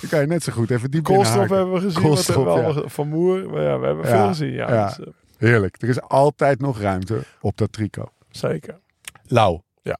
[0.00, 2.80] dan kan je net zo goed even diep Koolstof hebben we gezien, Koolstof, hebben we
[2.82, 2.88] ja.
[2.88, 3.50] van Moer.
[3.50, 4.52] Maar ja, we hebben Ja, veel gezien.
[4.52, 4.86] Ja, ja.
[4.86, 5.06] dus, eh,
[5.38, 5.82] Heerlijk.
[5.82, 8.10] Er is altijd nog ruimte op dat tricot.
[8.30, 8.78] zeker.
[9.26, 9.60] Lau.
[9.82, 9.98] Ja.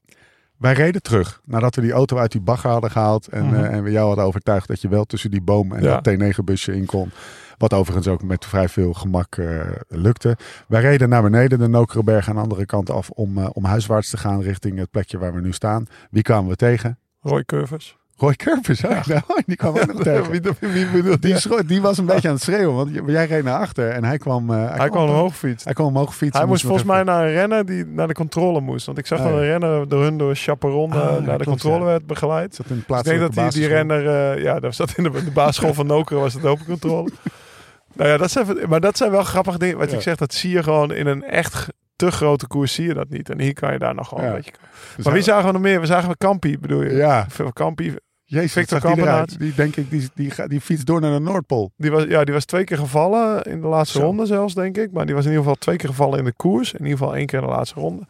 [0.63, 3.27] Wij reden terug nadat we die auto uit die bagger hadden gehaald.
[3.27, 3.55] En, Mhm.
[3.55, 6.01] eh, en we jou hadden overtuigd dat je wel tussen die boom en Ja.
[6.01, 7.11] dat T9-busje in kon.
[7.59, 10.37] Wat overigens ook met vrij veel gemak eh, lukte.
[10.69, 14.11] Wij reden naar beneden de Nokerenberg aan de andere kant af om, eh, om huiswaarts
[14.11, 15.87] te gaan richting het plekje waar we nu staan.
[16.11, 16.99] Wie kwamen we tegen?
[17.21, 17.97] Roy Curvers.
[18.23, 18.89] Roy Curvers, hè?
[18.89, 20.31] Nou, die kwam ook nog tegen.
[20.31, 20.41] wie,
[20.87, 21.37] wie Die, die?
[21.39, 24.19] schro- die was een beetje aan het schreeuwen, want jij reed naar achter en hij
[24.19, 24.51] kwam...
[24.51, 25.65] eh, Hij kwam omhoog fietsen.
[25.65, 26.39] Hij kwam omhoog fietsen.
[26.41, 28.87] Hij moest volgens mij naar een renner die naar de controle moest.
[28.87, 29.39] Want ik zag Oh, dat ja.
[29.41, 32.55] een renner door hun door Chaperon eh, Ah, ja, naar de klopt, controle werd begeleid.
[32.55, 35.11] Zat in de ik denk dat die, die renner, eh, ja, daar zat in de,
[35.25, 37.11] de basisschool van Nokeren was het open controle.
[37.97, 39.79] nou ja, dat zijn, maar dat zijn wel grappige dingen.
[39.79, 39.97] Wat Ja.
[39.97, 41.67] ik zeg, dat zie je gewoon in een echt
[41.97, 43.31] te grote koers zie je dat niet.
[43.31, 44.31] En hier kan je daar nog gewoon Ja.
[44.31, 44.53] een beetje...
[44.97, 45.81] Dus Maar wie zagen we nog meer?
[45.81, 46.91] We zagen we Kampi, bedoel je?
[46.95, 47.95] Ja, Veel Kampi,
[48.33, 49.39] Jezus, Victor Victor die, eruit?
[49.39, 51.71] die denk ik, die, die, die fietst door naar de Noordpool.
[51.77, 54.05] die was, ja, die was twee keer gevallen in de laatste Zo.
[54.05, 54.93] ronde zelfs, denk ik.
[54.93, 56.73] Maar die was in ieder geval twee keer gevallen in de koers.
[56.73, 58.03] In ieder geval één keer in de laatste ronde.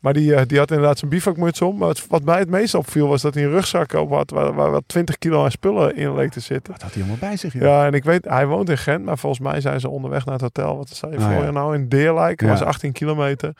[0.00, 1.76] Maar die, eh, die had inderdaad zijn bivakmuts om.
[1.78, 4.30] Maar het- wat mij het meest opviel was dat hij een rugzak op had...
[4.30, 6.72] waar, waar wel 20 kilo aan spullen in leek te zitten.
[6.72, 7.52] Wat had hij allemaal bij zich?
[7.52, 7.62] joh?
[7.62, 10.34] Ja, en ik weet, hij woont in Gent, maar volgens mij zijn ze onderweg naar
[10.34, 10.76] het hotel.
[10.76, 11.50] Wat zei je Ah, voor ja.
[11.50, 11.74] nou?
[11.74, 12.48] In Deerlijk, Ja.
[12.48, 13.52] was 18 kilometer.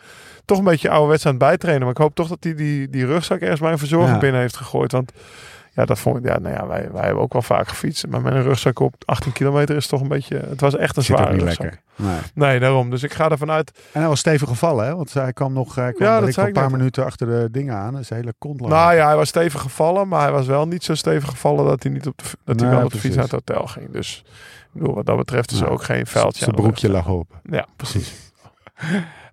[0.45, 1.83] Toch een beetje ouderwets aan het bijtrainen.
[1.83, 4.19] Maar ik hoop toch dat hij die, die rugzak ergens bij een verzorging Ja.
[4.21, 4.93] binnen heeft gegooid.
[4.93, 5.13] Want
[5.75, 8.07] ja, dat vond ik, ja, nou ja, wij, wij hebben ook wel vaak gefietst.
[8.07, 11.03] Maar met een rugzak op 18 kilometer is toch een beetje, het was echt een
[11.03, 11.61] zware niet rugzak.
[11.63, 11.81] lekker.
[11.97, 12.19] Nee.
[12.35, 12.91] Nee, daarom.
[12.91, 13.73] Dus ik ga ervan uit.
[13.93, 14.97] En hij was stevig gevallen, hè?
[14.97, 16.71] Want hij kwam nog hij kwam Ja, dat een paar net.
[16.73, 18.05] minuten achter de dingen aan.
[18.05, 18.61] Zijn hele kont.
[18.61, 21.83] Nou ja, hij was stevig gevallen, maar hij was wel niet zo stevig gevallen dat
[21.83, 23.91] hij niet op de, dat hij wel op de fiets naar het hotel ging.
[23.93, 24.25] Dus
[24.75, 26.39] ik bedoel, wat dat betreft is er Nou, ook geen vuiltje.
[26.39, 27.41] Zijn aan de broekje lag open.
[27.51, 28.33] Ja, precies.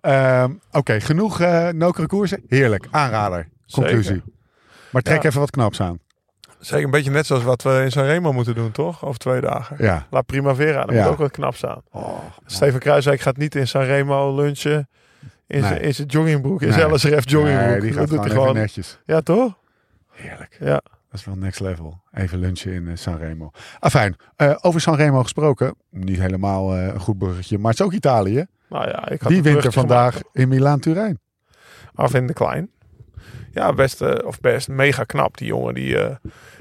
[0.00, 2.42] Ehm, Oké, genoeg eh nokere koersen.
[2.48, 2.86] Heerlijk.
[2.90, 3.48] Aanrader.
[3.72, 4.02] Conclusie.
[4.14, 4.22] Zeker.
[4.92, 5.28] Maar trek Ja.
[5.28, 5.98] even wat knaps aan.
[6.60, 9.04] Zeker een beetje net zoals wat we in Sanremo moeten doen, toch?
[9.04, 9.76] Over twee dagen.
[9.78, 10.06] Ja.
[10.10, 11.02] La Primavera, dat Ja.
[11.02, 11.82] moet ook wat knap staan.
[11.90, 14.88] Oh, Steven Kruiswijk gaat niet in Sanremo lunchen.
[15.46, 15.82] In zijn Nee.
[15.82, 16.78] in zijn joggingbroek, in Nee.
[16.78, 17.68] zijn LSRF joggingbroek.
[17.70, 18.54] nee, die dat gaat doet gewoon hij gewoon.
[18.54, 18.98] netjes.
[19.06, 19.58] Ja, toch?
[20.10, 20.56] Heerlijk.
[20.60, 20.80] Ja.
[21.10, 22.00] Dat is wel next level.
[22.12, 23.50] Even lunchen in eh, Sanremo.
[23.78, 25.74] Afijn, eh, over Sanremo gesproken.
[25.90, 28.46] Niet helemaal eh, een goed bruggetje, maar het is ook Italië.
[28.68, 30.28] Nou ja, ik had Die een wint er bruggetje vandaag gemaakt.
[30.36, 31.18] in Milaan-Turijn.
[31.94, 32.70] Arvin de Klein.
[33.52, 35.36] Ja, best, eh, of best mega knap.
[35.36, 36.14] Die jongen, die, eh,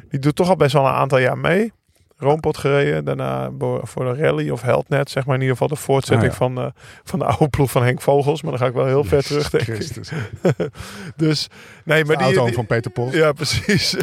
[0.09, 1.71] die doet toch al best wel een aantal jaar mee.
[2.17, 6.31] Roompot gereden, daarna voor de rally of Heldnet, zeg maar in ieder geval de voortzetting
[6.31, 6.65] Ah, van, eh,
[7.03, 8.41] van de oude ploeg van Henk Vogels.
[8.41, 9.87] Maar dan ga ik wel heel ver terug, denk ik.
[11.15, 11.47] Dus,
[11.83, 13.13] nee, maar de die, auto die- van Peter Post.
[13.13, 13.95] Ja, precies.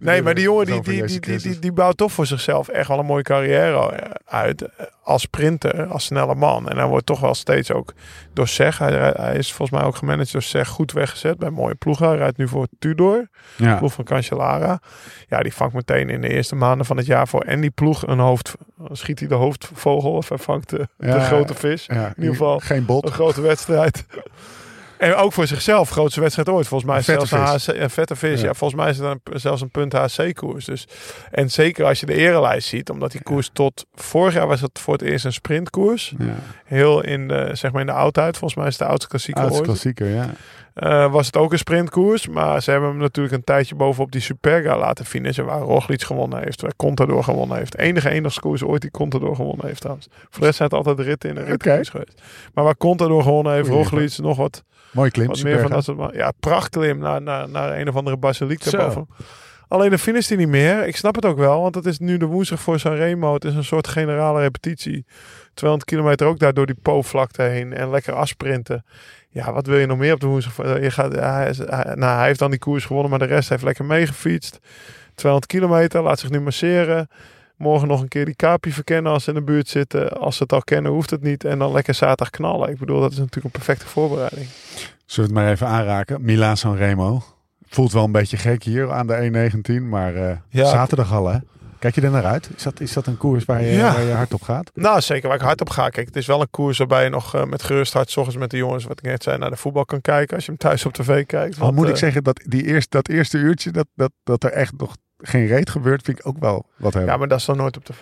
[0.00, 2.88] Nee, maar die jongen die, die, die, die, die, die bouwt toch voor zichzelf echt
[2.88, 4.68] wel een mooie carrière uit.
[5.04, 6.68] Als sprinter, als snelle man.
[6.68, 7.92] En hij wordt toch wel steeds ook
[8.32, 8.78] door SEG.
[8.78, 12.08] Hij, hij is volgens mij ook gemanaged door SEG goed weggezet bij mooie ploegen.
[12.08, 13.76] Hij rijdt nu voor Tudor, Ja.
[13.76, 14.80] ploeg van Cancellara.
[15.28, 17.42] Ja, die vangt meteen in de eerste maanden van het jaar voor.
[17.42, 18.54] En die ploeg een hoofd,
[18.92, 21.86] schiet hij de hoofdvogel of hij vangt de, de grote vis.
[21.86, 23.06] Ja, In ieder geval Geen bot.
[23.06, 24.04] Een grote wedstrijd.
[25.04, 26.66] En ook voor zichzelf, grootste wedstrijd ooit.
[26.66, 28.40] Volgens mij is zelfs een, HC, een vette vis.
[28.40, 28.46] Ja.
[28.46, 28.54] Ja.
[28.54, 30.64] volgens mij is het een, zelfs een punt HC-koers.
[30.64, 30.86] Dus,
[31.30, 34.78] en zeker als je de erelijst ziet, omdat die koers tot vorig jaar was het
[34.78, 36.14] voor het eerst een sprintkoers.
[36.18, 36.34] Ja.
[36.64, 38.36] Heel in de, zeg maar in de oudheid.
[38.36, 39.70] Volgens mij is het de oudste klassieker Oudste ooit.
[39.70, 40.30] klassieker, ja.
[40.74, 42.28] Eh, was het ook een sprintkoers.
[42.28, 45.44] Maar ze hebben hem natuurlijk een tijdje bovenop die Superga laten finishen.
[45.44, 46.60] Waar Roglic gewonnen heeft.
[46.60, 47.78] Waar Contador gewonnen heeft.
[47.78, 50.08] Enige enigste koers ooit die Contador gewonnen heeft trouwens.
[50.10, 52.22] Voor de rest zijn het altijd ritten in een ritkoers geweest.
[52.54, 55.26] Maar waar Contador gewonnen heeft, Roglic nog wat, Mooi klim.
[55.26, 56.14] wat meer van dat soort...
[56.14, 59.06] Ja, prachtklim naar, naar, naar een of andere basiliek daarboven.
[59.68, 60.86] Alleen de finish hij niet meer.
[60.86, 63.34] Ik snap het ook wel, want het is nu de woensdag voor Sanremo.
[63.34, 65.06] Het is een soort generale repetitie.
[65.54, 68.84] 200 kilometer ook daar door die Po-vlakte heen en lekker afsprinten.
[69.34, 70.56] Ja, wat wil je nog meer op de woensdag?
[70.80, 73.48] Je gaat, hij, is- hij- nou, hij heeft dan die koers gewonnen, maar de rest
[73.48, 74.58] heeft lekker meegefietst.
[75.14, 77.08] 200 kilometer, laat zich nu masseren.
[77.56, 80.12] Morgen nog een keer die Capi verkennen als ze in de buurt zitten.
[80.12, 81.44] Als ze het al kennen, hoeft het niet.
[81.44, 82.68] En dan lekker zaterdag knallen.
[82.70, 84.46] Ik bedoel, dat is natuurlijk een perfecte voorbereiding.
[85.06, 86.22] Zullen we het maar even aanraken?
[86.24, 87.22] Milaan San Remo.
[87.68, 90.66] Voelt wel een beetje gek hier aan de E19, maar eh, Ja.
[90.68, 91.38] zaterdag al hè?
[91.84, 92.50] Kijk je er naar uit?
[92.56, 93.92] Is dat, is dat een koers waar je, Ja.
[93.92, 94.70] waar je hard op gaat?
[94.74, 95.88] Nou, zeker waar ik hard op ga.
[95.88, 98.10] Kijk, het is wel een koers waarbij je nog eh, met gerust hart...
[98.10, 100.34] s ochtends met de jongens, wat ik net zei, naar de voetbal kan kijken.
[100.34, 101.60] Als je hem thuis op tv kijkt.
[101.60, 104.50] Al moet ik eh, zeggen dat die eerst, dat eerste uurtje, dat, dat, dat er
[104.50, 107.12] echt nog geen reet gebeurt, vind ik ook wel wat hebben.
[107.12, 108.00] Ja, maar dat is dan nooit op tv.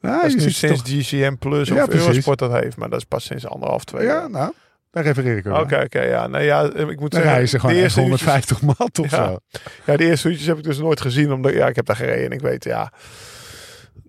[0.00, 2.06] Ja, dat is je nu sinds toch- GCM Plus Ja, of precies.
[2.06, 2.76] Eurosport dat heeft.
[2.76, 4.30] Maar dat is pas sinds anderhalf, twee Ja, jaar.
[4.30, 4.52] nou,
[4.90, 6.26] daar refereer ik ook Oké, oké, ja.
[6.26, 7.48] Nou ja, ik moet Dan zeggen...
[7.48, 9.24] ze gewoon de eerste uurtjes- 150 mat of Ja.
[9.26, 9.38] zo.
[9.86, 11.32] Ja, de eerste uurtjes heb ik dus nooit gezien.
[11.32, 12.92] Omdat ja, ik heb daar gereden en ik weet, ja.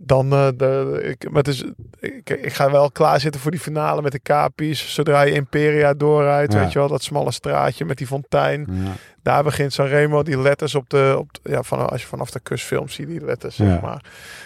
[0.04, 1.64] Dan, eh, de, ik, maar is,
[2.00, 4.94] ik, ik ga wel klaarzitten voor die finale met de Capi's.
[4.94, 6.60] Zodra je Imperia doorrijdt, Ja.
[6.60, 8.68] weet je wel, dat smalle straatje met die fontein.
[8.72, 8.92] Ja.
[9.24, 12.40] Daar begint Sanremo, die letters op de, op de- ja, van, als je vanaf de
[12.40, 14.04] kust filmt, zie je die letters, zeg maar.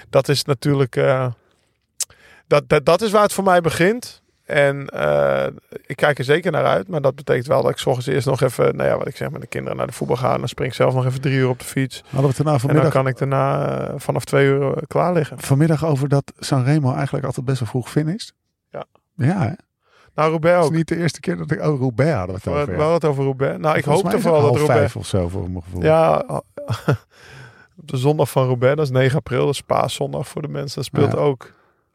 [0.10, 1.28] Dat is natuurlijk, eh,
[2.48, 4.22] dat, dat, dat is waar het voor mij begint.
[4.46, 5.46] En eh,
[5.86, 6.88] ik kijk er zeker naar uit.
[6.88, 9.16] Maar dat betekent wel dat ik 's ochtends eerst nog even, nou ja, wat ik
[9.16, 10.38] zeg, met de kinderen naar de voetbal ga.
[10.38, 12.04] Dan spring ik zelf nog even drie uur op de fiets.
[12.10, 14.84] Hadden we het nou En dan vanmiddag, kan ik daarna eh, vanaf twee uur eh,
[14.88, 15.40] klaar liggen.
[15.40, 18.34] vanmiddag over dat Sanremo eigenlijk altijd best wel vroeg finisht?
[18.70, 18.86] Ja.
[19.16, 19.52] Ja, hè?
[20.16, 21.62] Nou, Roubaix Het is niet de eerste keer dat ik...
[21.62, 22.58] Oh, Roubaix hadden we het We over.
[22.60, 22.82] hadden ja.
[22.86, 23.58] wel het over Roubaix.
[23.60, 24.68] Nou, ik is vooral het dat Roubaix...
[24.80, 25.84] vijf of zo, voor mijn gevoel.
[25.84, 26.24] Ja,
[27.82, 30.76] op de zondag van Roubaix, dat is 9 april, dat is paaszondag voor de mensen.
[30.76, 31.18] Dan speelt Ja.
[31.18, 31.52] ook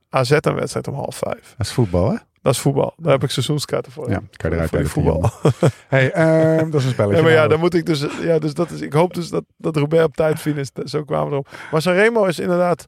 [0.08, 1.54] AZ een wedstrijd om half vijf.
[1.56, 2.16] Dat is voetbal, hè?
[2.42, 2.94] Dat is voetbal.
[2.96, 4.10] Daar heb ik seizoenskaarten voor.
[4.10, 5.30] Ja, kan je eruit voor voetbal.
[5.88, 7.16] Hey, ehm, dat is een spelletje.
[7.16, 8.06] Ja, maar ja, dan moet ik dus.
[8.20, 8.80] Ja, dus dat is.
[8.80, 10.80] Ik hoop dus dat, dat Roubaix op tijd finisht.
[10.84, 11.48] Zo kwamen we erop.
[11.70, 12.86] Maar Sanremo is inderdaad.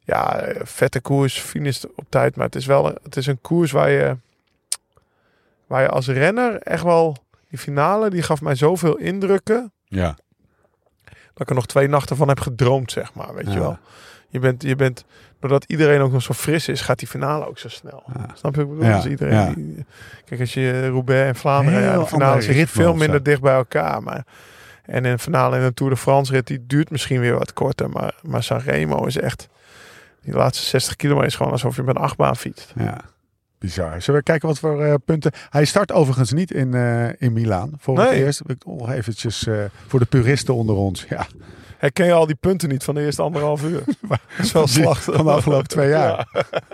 [0.00, 1.38] Ja, vette koers.
[1.38, 2.36] Finisht op tijd.
[2.36, 2.84] Maar het is wel.
[3.02, 4.16] Het is een koers waar je.
[5.66, 7.16] Waar je als renner echt wel.
[7.48, 9.72] Die finale, die gaf mij zoveel indrukken.
[9.84, 10.16] Ja.
[11.04, 13.34] Dat ik er nog twee nachten van heb gedroomd, zeg maar.
[13.34, 13.78] Weet je wel.
[14.28, 15.04] Je bent, je bent,
[15.40, 18.02] doordat iedereen ook nog zo fris is, gaat die finale ook zo snel.
[18.16, 18.26] Ja.
[18.34, 18.84] Snap je ik bedoel?
[18.84, 19.52] Ja, Dus iedereen ja.
[19.54, 19.84] die-
[20.24, 24.02] kijk, als je Roubaix en Vlaanderen, ja, de finale zit veel minder dicht bij elkaar.
[24.02, 24.24] Maar,
[24.84, 27.52] en in een finale in een Tour de France rit, die duurt misschien weer wat
[27.52, 27.90] korter.
[27.90, 29.48] Maar, maar Sanremo is echt,
[30.22, 32.72] die laatste 60 kilometer is gewoon alsof je met een achtbaan fietst.
[32.76, 33.00] Ja.
[33.58, 34.02] Bizar.
[34.02, 35.32] Zullen we kijken wat voor eh, punten...
[35.50, 37.72] Hij start overigens niet in, eh in Milaan.
[37.78, 38.42] Voor het eerst.
[38.46, 39.54] Ik nog eventjes eh,
[39.86, 41.06] voor de puristen onder ons.
[41.08, 41.26] Ja,
[41.78, 43.82] Herken je al die punten niet van de eerste anderhalf uur?
[44.08, 45.02] dat is wel slag.
[45.02, 46.28] van de afgelopen twee jaar.
[46.32, 46.42] Ja.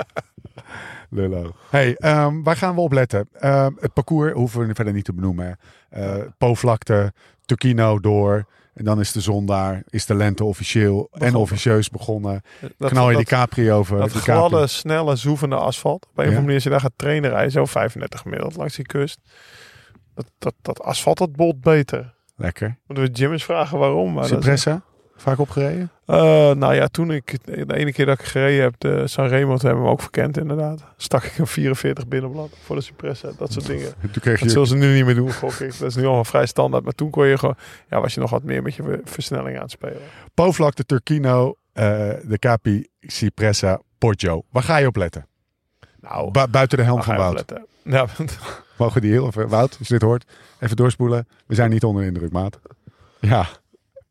[1.10, 1.52] Lullo.
[1.70, 3.28] Hey, ehm, waar gaan we op letten?
[3.32, 5.58] Ehm, het parcours hoeven we verder niet te benoemen.
[5.90, 7.12] Eh Po-vlakte,
[7.44, 8.44] Turkino door.
[8.74, 9.82] En dan is de zon daar.
[9.88, 12.42] Is de lente officieel en officieus begonnen.
[12.78, 13.98] Dat- Knal je die Capri over.
[13.98, 16.06] Dat die gladde, snelle, zoevende asfalt.
[16.10, 18.76] Op een of andere manier, als je daar gaat trainen, rijden, zo 35 gemiddeld langs
[18.76, 19.18] die kust.
[20.14, 22.14] Dat, dat, dat asfalt, dat bolt beter.
[22.36, 22.78] Lekker.
[22.86, 24.12] Moeten we Jim eens vragen waarom.
[24.12, 24.82] Maar dat Cipressa,
[25.22, 25.90] vaak opgereden?
[26.06, 26.16] Eh,
[26.50, 29.78] nou ja, toen ik, de ene keer dat ik gereden heb, de Sanremo, toen hebben
[29.78, 30.82] we hem ook verkend inderdaad.
[30.96, 33.92] Stak ik een 44 binnenblad voor de Cipressa, dat soort dingen.
[34.00, 34.48] Toen kreeg Dat je...
[34.50, 35.78] zullen ze nu niet meer doen, gok ik.
[35.78, 36.84] Dat is nu allemaal vrij standaard.
[36.84, 37.56] Maar toen kon je gewoon,
[37.90, 40.00] ja, was je nog wat meer met je versnelling aan het spelen.
[40.34, 41.84] Po-vlakte, Turkino, eh,
[42.22, 44.42] de Capi, Cipressa, Poggio.
[44.50, 45.26] Waar ga je op letten?
[46.00, 47.44] Nou, Bu- buiten de helm van Wout.
[47.84, 48.06] Ja,
[48.78, 49.48] Mogen die heel even...
[49.48, 50.24] Wout, als je dit hoort,
[50.58, 51.28] even doorspoelen.
[51.46, 52.60] We zijn niet onder de indruk, maat.
[53.20, 53.46] Ja,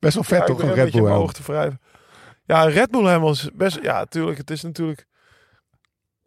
[0.01, 1.31] best wel vet Ja, toch, een Red Bull helm.
[1.31, 1.81] te wrijven.
[2.45, 3.79] Ja, een Red Bull helm is best...
[3.81, 4.37] Ja, natuurlijk.
[4.37, 5.05] Het is natuurlijk...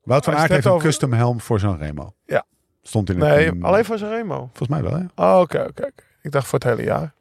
[0.03, 2.15] Wout van Aert heeft een over- custom helm voor zo'n Remo.
[2.27, 2.45] Ja.
[2.83, 3.29] Stond in het...
[3.29, 4.37] Nee, in- alleen voor Sanremo.
[4.55, 4.93] Volgens mij wel?
[5.15, 5.69] Oh, oké, oké.
[5.69, 5.91] oké.
[6.23, 7.15] Ik dacht voor het hele jaar.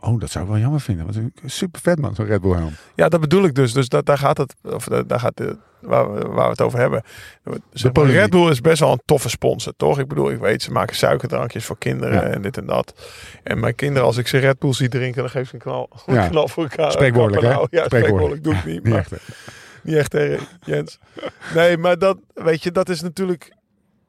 [0.00, 1.04] Oh, dat zou ik wel jammer vinden.
[1.04, 2.72] Want een super vet man, zo'n Red Bull helm.
[2.94, 3.72] Ja, dat bedoel ik dus.
[3.72, 4.54] Dus dat, daar gaat het...
[4.62, 7.02] Of da- daar gaat de, waar, we, waar we het over hebben.
[7.72, 8.06] Zeg maar.
[8.06, 9.98] Red Bull is best wel een toffe sponsor, toch?
[9.98, 12.22] Ik bedoel, ik weet, ze maken suikerdrankjes voor kinderen Ja.
[12.22, 13.08] en dit en dat.
[13.42, 15.88] En mijn kinderen, als ik ze Red Bull zie drinken, dan geef ik een knal,
[16.06, 16.28] een Ja.
[16.28, 16.92] knal voor elkaar.
[16.92, 17.52] Spreekwoordelijk, hè?
[17.52, 18.44] Nou, Ja, Spreekwoordelijk.
[18.44, 18.74] Doe ik niet.
[18.84, 19.12] Niet maar- echt?
[19.82, 20.98] Niet echt, hè, Jens.
[21.54, 23.56] Nee, maar dat, weet je, dat is natuurlijk...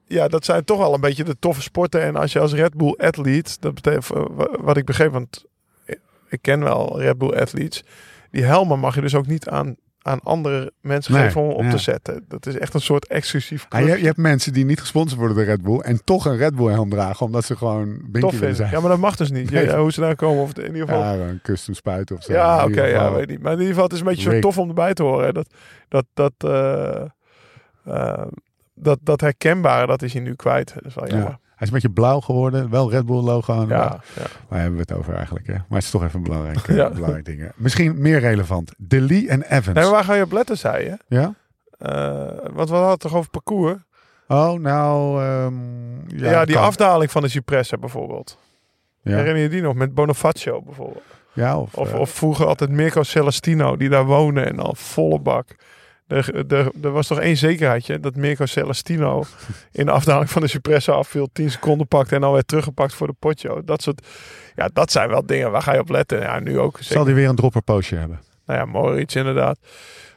[0.06, 2.02] Ja, dat zijn toch wel een beetje de toffe sporten.
[2.02, 5.46] En als je als Red Bull athlete, dat betekent eh, wa- wat ik begreep, want
[6.30, 7.84] ik ken wel Red Bull athletes.
[8.32, 11.64] Die helmen mag je dus ook niet aan, aan andere mensen Nee, geven om op
[11.64, 11.70] ja.
[11.70, 12.26] te zetten.
[12.28, 15.38] Dat is echt een soort exclusief Ah, je, je hebt mensen die niet gesponsord worden
[15.38, 18.56] door Red Bull en toch een Red Bull helm dragen, omdat ze gewoon tof willen
[18.56, 18.72] zijn.
[18.72, 19.50] Ja, maar dat mag dus niet.
[19.50, 19.66] Ja, Nee.
[19.66, 21.02] ja, hoe ze daar komen, of in ieder geval.
[21.04, 22.34] Ja, een kus toe spuiten of zo.
[22.34, 23.42] Ja, oké, ja, weet niet.
[23.42, 25.26] Maar in ieder geval, het is een beetje zo tof om erbij te horen.
[25.26, 25.32] hè.
[25.32, 25.48] Dat,
[25.88, 27.02] dat, dat, eh,
[27.86, 28.28] eh,
[28.74, 30.74] dat, dat herkenbare, dat is hij nu kwijt.
[30.74, 31.14] Dat is wel Ja.
[31.14, 31.30] jammer.
[31.32, 32.70] Hij is een beetje blauw geworden.
[32.70, 33.68] Wel Red Bull logo aan.
[33.68, 34.22] Ja, ja.
[34.48, 35.48] Waar hebben we het over eigenlijk?
[35.48, 35.54] Hè?
[35.54, 36.90] Maar het is toch even belangrijk, eh, Ja.
[36.90, 37.52] belangrijk dingen.
[37.56, 38.72] Misschien meer relevant.
[38.78, 39.66] De Lee en Evans.
[39.66, 40.98] Nee, maar waar ga je op letten, zei je?
[41.08, 41.34] Ja?
[41.78, 43.78] Eh, want we hadden het toch over parcours?
[44.28, 45.24] Oh, nou...
[45.24, 45.54] ehm,
[46.18, 46.64] ja, Ja, die kan.
[46.64, 48.38] afdaling van de Cipressa bijvoorbeeld.
[49.02, 49.74] Ja, Herinner je die nog?
[49.76, 51.04] Met Bonifacio bijvoorbeeld.
[51.34, 51.74] ja of...
[51.76, 55.56] Of, eh, of vroeger altijd Mirko Celestino, die daar woonde en dan volle bak.
[56.10, 59.24] Er, er, er was toch één zekerheidje, dat Mirko Celestino
[59.72, 63.08] in de afdaling van de Cipressa afviel, 10 seconden pakte en dan werd teruggepakt voor
[63.08, 63.64] de potjo.
[63.64, 64.08] Dat soort,
[64.56, 66.20] ja, dat zijn wel dingen, waar ga je op letten?
[66.20, 66.76] Ja, nu ook.
[66.76, 67.06] zal Zeker.
[67.06, 68.20] die weer een dropper postje hebben?
[68.46, 69.60] nou ja, Moritz inderdaad.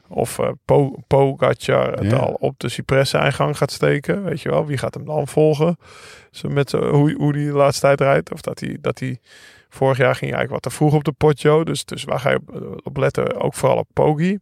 [0.08, 2.16] Of eh Po- Pogacar het Ja.
[2.16, 4.24] al op de Cipressa-ingang gaat steken.
[4.24, 5.76] Weet je wel, wie gaat hem dan volgen?
[6.30, 8.32] Zo met hoe, hoe die de laatste tijd rijdt.
[8.32, 9.18] Of dat hij, dat hij
[9.68, 11.64] vorig jaar ging hij eigenlijk wat te vroeg op de Potjo.
[11.64, 13.40] Dus, dus waar ga je op, op letten?
[13.40, 14.38] Ook vooral op Pogi.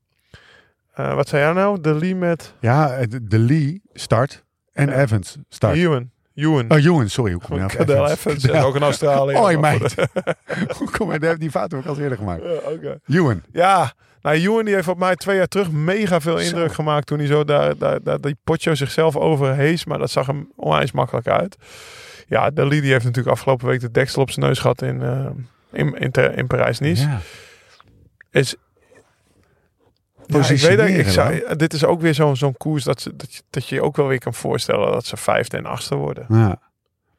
[1.09, 1.81] Eh, wat zei jij nou?
[1.81, 5.01] De Lee met Ja, de, de Lee start en Ja.
[5.03, 5.77] Evans start.
[5.77, 6.11] Ewan.
[6.35, 6.71] Ewan.
[6.71, 7.33] Oh, Ewan, sorry.
[7.33, 8.45] Hoe kom je nou Cadel Evans?
[8.45, 8.65] Evans.
[8.65, 9.39] ook een Australiër.
[9.39, 9.95] Hoi, Maar meid.
[10.79, 12.43] Hoe kom je Die fout heb ik al eerder gemaakt.
[12.83, 12.97] Ja.
[13.07, 13.43] Ewan.
[13.53, 13.93] Ja,
[14.23, 16.75] nou, Ewan die heeft op mij twee jaar terug mega veel indruk Zo.
[16.75, 19.85] gemaakt toen hij zo daar, daar, daar die potjo zichzelf overhees.
[19.85, 21.57] Maar dat zag hem onwijs makkelijk uit.
[22.27, 25.03] Ja, de Lee die heeft natuurlijk afgelopen week de deksel op zijn neus gehad in,
[25.03, 25.27] eh,
[25.73, 27.03] in, in, in Parijs-Nice.
[27.09, 27.21] Ja.
[28.31, 28.55] Is,
[30.33, 31.13] ja, ik weet dat, ik Positioneren
[31.47, 33.97] zou, dit is ook weer zo'n zo'n koers dat, ze, dat, je, dat je ook
[33.97, 36.27] wel weer kan voorstellen dat ze vijfde en achtste worden.
[36.29, 36.37] Ja.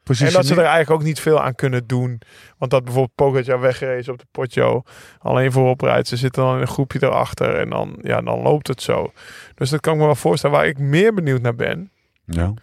[0.04, 2.22] En dat ze er Positioneren- eigenlijk ook niet veel aan kunnen doen.
[2.58, 4.84] Want dat bijvoorbeeld Pogacar weggerezen op de Potjo.
[5.20, 6.08] Alleen voorop rijdt.
[6.08, 7.56] Ze zitten dan in een groepje erachter.
[7.60, 9.12] En dan, ja, dan loopt het zo.
[9.56, 10.56] Dus dat kan ik me wel voorstellen.
[10.56, 11.92] Waar ik meer benieuwd naar ben.
[12.26, 12.54] Ja.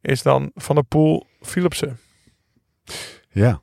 [0.00, 1.98] Is dan Van der Poel Philipsen.
[3.28, 3.60] Ja.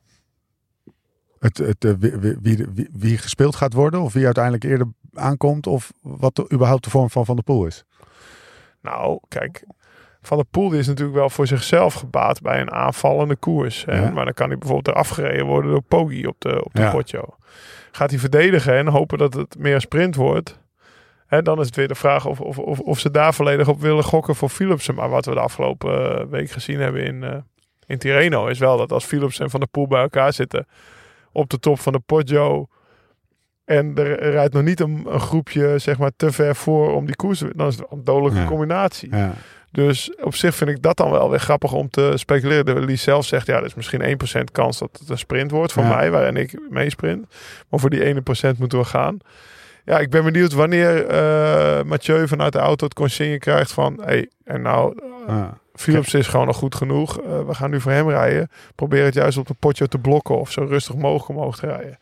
[1.40, 5.92] Het, het, eh, wie, wie- wie gespeeld gaat worden, of wie uiteindelijk eerder aankomt, of
[6.02, 7.84] wat de, überhaupt de vorm van Van der Poel is.
[8.82, 9.66] Nou, kijk.
[10.22, 13.86] Van der Poel is natuurlijk wel voor zichzelf gebaat bij een aanvallende koers.
[13.86, 14.02] Hè?
[14.02, 14.12] Ja.
[14.12, 16.92] Maar dan kan hij bijvoorbeeld eraf gereden worden door Poggi op de, op de Ja.
[16.92, 17.36] Potjo.
[17.92, 20.60] Gaat hij verdedigen en hopen dat het meer sprint wordt.
[21.28, 23.82] Hè, dan is het weer de vraag of, of, of, of ze daar volledig op
[23.82, 24.96] willen gokken voor Philipsen.
[24.96, 27.36] Maar wat we de afgelopen eh, week gezien hebben in, eh,
[27.86, 30.68] in Tirreno is wel dat als Philipsen en Van der Poel bij elkaar zitten
[31.32, 32.68] op de top van de Poggio
[33.66, 37.16] en er rijdt nog niet een, een groepje zeg maar te ver voor om die
[37.16, 38.46] koers te dan is het een dodelijke Ja.
[38.46, 39.16] combinatie.
[39.16, 39.34] Ja.
[39.72, 42.66] Dus op zich vind ik dat dan wel weer grappig om te speculeren.
[42.66, 45.74] De Lies zelf zegt, ja, er is misschien 1% kans dat het een sprint wordt
[45.74, 45.96] voor Ja.
[45.96, 47.26] mij, waarin ik meesprint.
[47.70, 49.18] Maar voor die 1% moeten we gaan.
[49.86, 54.00] Ja, ik ben benieuwd wanneer eh Mathieu vanuit de auto het consigne krijgt van...
[54.04, 54.98] Hey, en nou,
[55.28, 55.58] eh, Ja.
[55.76, 57.22] Philips is gewoon nog goed genoeg.
[57.22, 58.50] Eh, we gaan nu voor hem rijden.
[58.76, 61.98] Probeer het juist op de potje te blokken of zo rustig mogelijk omhoog te rijden.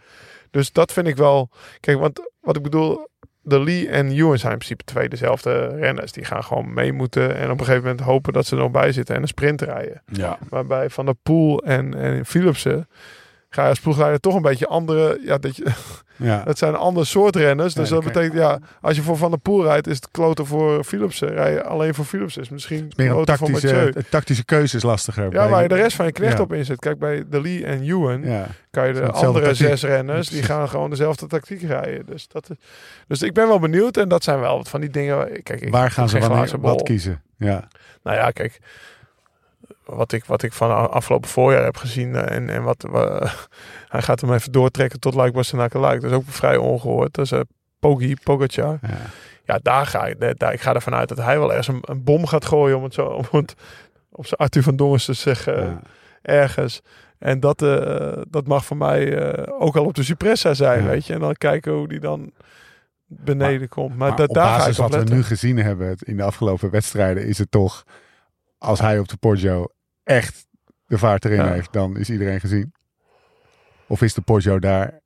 [0.52, 1.50] Dus dat vind ik wel...
[1.80, 3.10] Kijk, want wat ik bedoel...
[3.44, 6.12] De Lee en Ewan zijn in principe twee dezelfde renners.
[6.12, 8.72] Die gaan gewoon mee moeten en op een gegeven moment hopen dat ze er nog
[8.72, 10.02] bij zitten en een sprint rijden.
[10.06, 10.38] Ja.
[10.50, 12.88] Waarbij Van der Poel en, en Philipsen
[13.54, 15.20] ga je als ploegleider toch een beetje andere...
[15.24, 15.66] Ja, dat, je,
[16.16, 16.42] Ja.
[16.46, 17.74] het zijn een ander soort renners.
[17.74, 20.46] Dus Ja, dat betekent, ja, als je voor Van der Poel rijdt, is het kloten
[20.46, 21.30] voor Philipsen.
[21.30, 25.32] Rij je alleen voor Philipsen is misschien Meer tactische, tactische keuze is lastiger.
[25.34, 26.80] Ja, waar je de rest van je knecht op inzet.
[26.80, 28.48] Kijk, bij de Lee en Ewan Ja.
[28.72, 29.68] kan je de andere tactiek.
[29.68, 32.06] zes renners, die gaan gewoon dezelfde tactiek rijden.
[32.06, 32.56] Dus, dat is,
[33.08, 33.98] dus ik ben wel benieuwd.
[33.98, 35.44] En dat zijn wel wat van die dingen.
[35.44, 37.22] Kijk, ik, Waar gaan ze wanneer, wat kiezen?
[37.38, 37.68] Ja.
[38.04, 38.60] Nou ja, kijk.
[39.96, 42.16] Wat ik, wat ik van afgelopen voorjaar heb gezien.
[42.16, 42.86] eh, En, en wat.
[42.90, 43.32] wa-
[43.88, 46.02] hij gaat hem even doortrekken tot Luik Bastenaken Luik.
[46.02, 47.14] Dat is ook vrij ongehoord.
[47.14, 47.40] Dat is uh,
[47.80, 48.78] Pogi, Pogacar.
[48.82, 48.98] Ja.
[49.46, 50.40] Ja, daar ga ik.
[50.40, 52.78] daar- ik ga ervan uit dat hij wel ergens een, een bom gaat gooien.
[52.78, 53.06] Om het zo.
[53.06, 53.54] Om het,
[54.12, 55.64] op zijn Arthur van Dongens te zeggen.
[55.64, 55.82] Ja.
[56.22, 56.82] Ergens.
[57.20, 60.84] En dat, eh, dat mag voor mij eh, ook al op de Cipressa zijn.
[60.84, 60.90] Ja.
[60.90, 61.14] Weet je.
[61.14, 62.32] En dan kijken hoe die dan
[63.06, 63.90] beneden komt.
[63.90, 67.26] Maar, Maar dat, op daar basis wat we nu gezien hebben in de afgelopen wedstrijden,
[67.26, 67.84] is het toch,
[68.58, 69.68] als hij op de Poggio
[70.04, 70.48] echt
[70.86, 71.52] de vaart erin Ja.
[71.52, 72.74] heeft, dan is iedereen gezien.
[73.88, 75.00] Of is de Poggio daar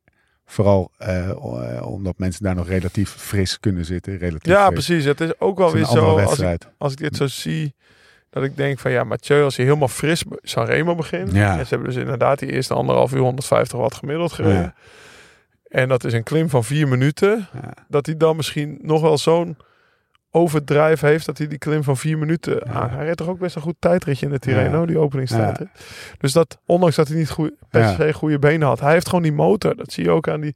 [0.46, 4.16] vooral eh, eh, omdat mensen daar nog relatief fris kunnen zitten?
[4.18, 4.86] Relatief Ja, fris.
[4.86, 5.04] precies.
[5.04, 6.18] Het is ook wel is weer zo.
[6.18, 7.74] Als ik, als ik dit zo zie,
[8.30, 11.32] dat ik denk van ja, Mathieu, als hij helemaal fris Sanremo begint.
[11.32, 11.58] Ja.
[11.58, 14.60] En ze hebben dus inderdaad die eerste anderhalf uur 150 watt gemiddeld gereden.
[14.62, 14.74] Ja.
[15.68, 17.48] En dat is een klim van vier minuten.
[17.62, 17.72] Ja.
[17.88, 19.56] Dat hij dan misschien nog wel zo'n
[20.36, 22.70] overdrijf heeft dat hij die klim van vier minuten.
[22.70, 24.86] Hij reed toch ook best een goed tijdritje in de Tirreno, Ja.
[24.86, 25.68] die openingstijdrit.
[26.18, 27.94] Dus dat, ondanks dat hij niet goed, per Ja.
[27.94, 29.76] se goede benen had, hij heeft gewoon die motor.
[29.76, 30.54] Dat zie je ook aan die.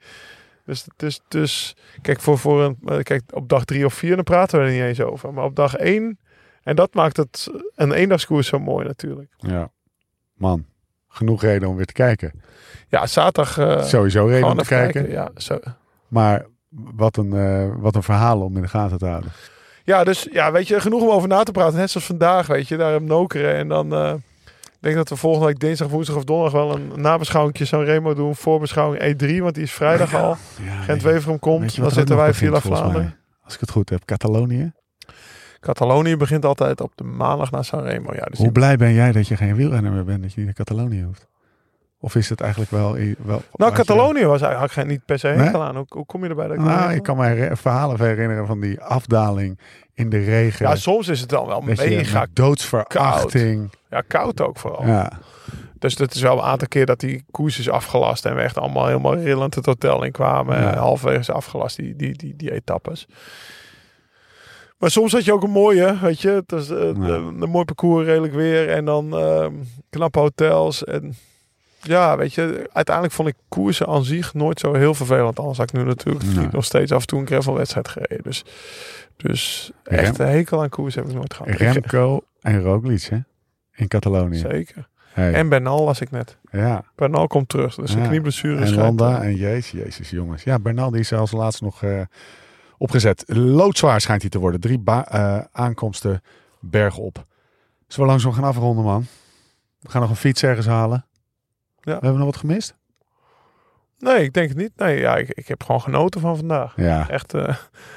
[0.64, 4.24] Dus, dus, dus kijk, voor, voor een, eh, kijk, op dag drie of vier, dan
[4.24, 5.33] praten we er niet eens over.
[5.33, 6.18] Maar op dag één,
[6.62, 9.33] en dat maakt het een eendagskoers zo mooi natuurlijk.
[9.37, 9.70] Ja.
[10.35, 10.64] Man,
[11.09, 12.43] genoeg reden om weer te kijken.
[12.89, 15.11] Ja, zaterdag eh, Sowieso reden om te kijken.
[15.11, 15.59] Ja, zo.
[16.09, 19.31] Maar wat een, eh, wat een verhaal om in de gaten te houden.
[19.85, 21.78] Ja, dus ja, weet je, genoeg om over na te praten.
[21.78, 23.55] Net zoals vandaag, weet je, daar op Nokeren.
[23.55, 24.12] En dan eh,
[24.81, 28.14] ik denk dat we volgende week dinsdag, woensdag of donderdag wel een nabeschouwing San Remo
[28.14, 28.37] doen.
[28.37, 30.37] Voorbeschouwing E3, want die is vrijdag al.
[30.64, 33.16] Ja, Gent-Weverum komt, dan zitten wij Villa Vlaanderen.
[33.45, 34.72] Als ik het goed heb, Catalonië.
[35.61, 38.14] Catalonië begint altijd op de maandag naar Sanremo.
[38.14, 40.47] Ja, dus Hoe blij ben jij dat je geen wielrenner meer bent, dat je niet
[40.47, 41.28] naar Catalonië hoeft?
[42.03, 42.92] Of is het eigenlijk wel...
[42.92, 45.36] wel nou, je- Catalonië was eigenlijk had ik geen- niet per se Nee?
[45.38, 45.76] hekel aan.
[45.76, 46.46] Hoe, hoe kom je erbij?
[46.46, 49.59] Dat ik Nou, ik kan me verhalen herinneren van die afdaling
[49.94, 50.68] in de regen.
[50.68, 53.70] Ja, soms is het dan wel dat mega doodsverachting.
[53.90, 54.86] Ja, koud ook vooral.
[54.86, 55.12] Ja,
[55.78, 58.24] Dus dat is wel een aantal keer dat die koers is afgelast.
[58.26, 60.59] En we echt allemaal helemaal rillend het hotel in kwamen.
[60.61, 60.76] Ja.
[60.76, 63.07] Halverwege is afgelast, die, die, die, die etappes.
[64.78, 66.28] Maar soms had je ook een mooie, weet je.
[66.28, 67.03] Het was eh, een,
[67.42, 68.68] een mooi parcours, redelijk weer.
[68.70, 69.53] En dan ehm,
[69.90, 70.84] knappe hotels.
[70.84, 71.14] En
[71.83, 72.68] ja, weet je.
[72.72, 75.39] Uiteindelijk vond ik koersen aan zich nooit zo heel vervelend.
[75.39, 76.49] Anders had ik nu natuurlijk Nee.
[76.51, 78.22] nog steeds af en toe een gravelwedstrijd gereden.
[78.22, 78.45] Dus,
[79.16, 81.55] dus echt een hekel aan koers heb ik nooit gehad.
[81.55, 83.18] Remco en Roglic, hè?
[83.74, 84.39] In Catalonië.
[84.39, 84.89] Zeker.
[85.12, 85.33] Hey.
[85.35, 86.37] En Bernal las ik net.
[86.51, 86.85] ja.
[86.95, 87.74] Bernal komt terug.
[87.74, 88.09] Dus een Ja.
[88.09, 90.43] knieblessure En schijnt, Landa en Jezus, Jezus jongens.
[90.43, 92.01] Ja, Bernal die is zelfs laatst nog eh,
[92.78, 93.24] opgezet.
[93.26, 94.61] Loodzwaar schijnt hij te worden.
[94.61, 96.22] Drie eh, aankomsten
[96.61, 97.24] bergop.
[97.87, 99.07] Zullen we langzaam gaan afronden, man?
[99.81, 101.05] We gaan nog een fiets ergens halen.
[101.83, 101.93] Ja.
[101.93, 102.78] Hebben we nog wat gemist?
[104.01, 104.72] Nee, ik denk het niet.
[104.76, 106.72] Nee, ja, ik, ik heb gewoon genoten van vandaag.
[106.76, 107.09] Ja.
[107.09, 107.43] Echt, eh,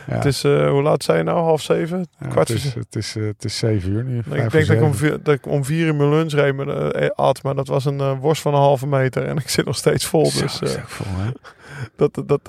[0.08, 0.14] ja.
[0.14, 1.40] het is, eh, hoe laat zijn nou?
[1.40, 2.08] Half zeven?
[2.20, 4.18] Ja, kwart het, is, het, is, eh, het is zeven uur nu.
[4.18, 7.16] Ik denk dat ik, om vier, dat ik om vier uur mijn lunch reed met
[7.16, 10.06] at, maar dat was een worst van een halve meter en ik zit nog steeds
[10.06, 10.26] vol.
[10.26, 11.32] Zo, Dus vol, hè?
[12.08, 12.42] dat, dat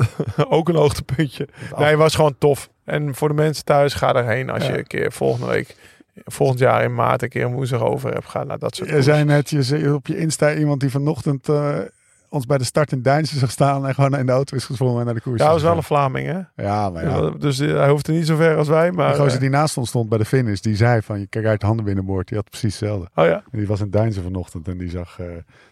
[0.48, 1.48] ook een hoogtepuntje.
[1.76, 2.68] Nee, het was gewoon tof.
[2.84, 5.76] En voor de mensen thuis, ga daarheen als je een keer volgende week,
[6.14, 8.26] volgend jaar in maart een keer een woensdag over hebt.
[8.26, 11.48] Ga naar dat soort Je zei net je zei op je Insta iemand die vanochtend
[11.48, 11.78] eh,
[12.34, 14.98] ons bij de start in Deinzen zag staan en gewoon in de auto is gesprongen
[14.98, 15.40] en naar de koers.
[15.40, 15.86] Ja, hij is was wel een.
[15.86, 16.64] Vlaming, hè?
[16.64, 17.30] Ja, maar ja.
[17.30, 19.10] Dus eh, hij hoefde niet zo ver als wij, maar...
[19.10, 21.46] de gozer eh, die naast ons stond bij de finish, die zei van je kijk
[21.46, 22.28] uit de handen binnenboord.
[22.28, 23.08] Die had precies hetzelfde.
[23.14, 23.42] Oh ja?
[23.50, 25.26] En die was in Deinzen vanochtend en die zag, eh,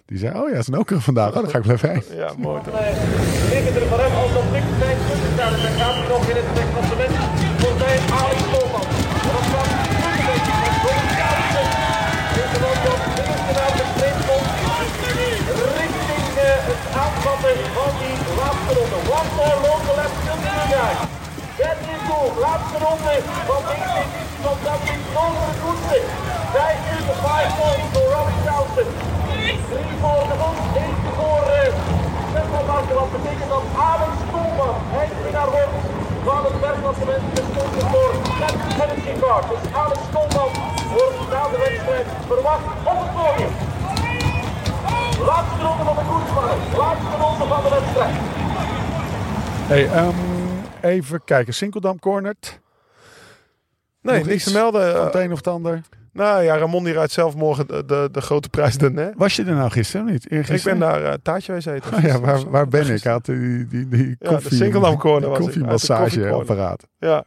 [0.06, 1.28] die zei, oh ja, is een ook vandaag.
[1.28, 2.02] Oh, dan ga ik wel heen.
[2.16, 2.80] Ja, mooi toch?
[3.50, 4.96] Zeker van hem als op dik zijn
[5.36, 6.46] dan gaat hij nog in het
[7.60, 8.86] voor zijn Alex Koolman.
[9.26, 11.66] En dan kwam hij terug een beetje van Robin Kousen.
[12.34, 14.44] Dit is dan op de eerste naam de streepkop.
[15.78, 18.98] Richting eh, het aanvatten van die laatste ronde.
[19.18, 20.12] One more local lap
[20.82, 22.28] That is goal.
[22.46, 23.14] Laatste ronde
[23.50, 25.98] van deze editie van Dublin zonder het goedste.
[26.54, 28.88] Vijf minuten, vijf points voor Robin Kousen.
[29.28, 31.44] Drie voor de mond, eentje voor
[32.30, 32.96] Stefan Marken.
[33.00, 35.76] Wat betekent dat Alex Koolman eindwinnaar wordt
[36.26, 38.56] van het bergklassement gesponsord door Net.
[39.50, 40.50] Dus Alex Koolman
[40.94, 43.54] wordt na de wedstrijd verwacht op het podium.
[45.30, 46.58] Laatste ronde van de koersmannen.
[46.82, 48.14] Laatste ronde van de wedstrijd.
[49.72, 50.41] Hey, ehm,
[50.82, 51.54] even kijken.
[51.54, 52.60] Sinkeldam cornered.
[54.00, 54.90] Nee, Nog niks te melden.
[54.92, 55.80] Van Eh, het een of het ander.
[56.12, 59.12] nou ja, Ramon die rijdt zelf morgen de, de, de grote prijs de net.
[59.16, 60.24] Was je er nou gisteren of niet?
[60.24, 60.78] Ik Eergisteren?
[60.78, 61.94] ben daar uh, taartje wezen eten.
[61.94, 63.02] Oh ja, waar, waar ben ik?
[63.02, 65.44] Had die, die, die Ja, de koffie, Sinkeldam corner was ik.
[65.44, 66.86] koffiemassageapparaat.
[66.98, 67.24] Ja.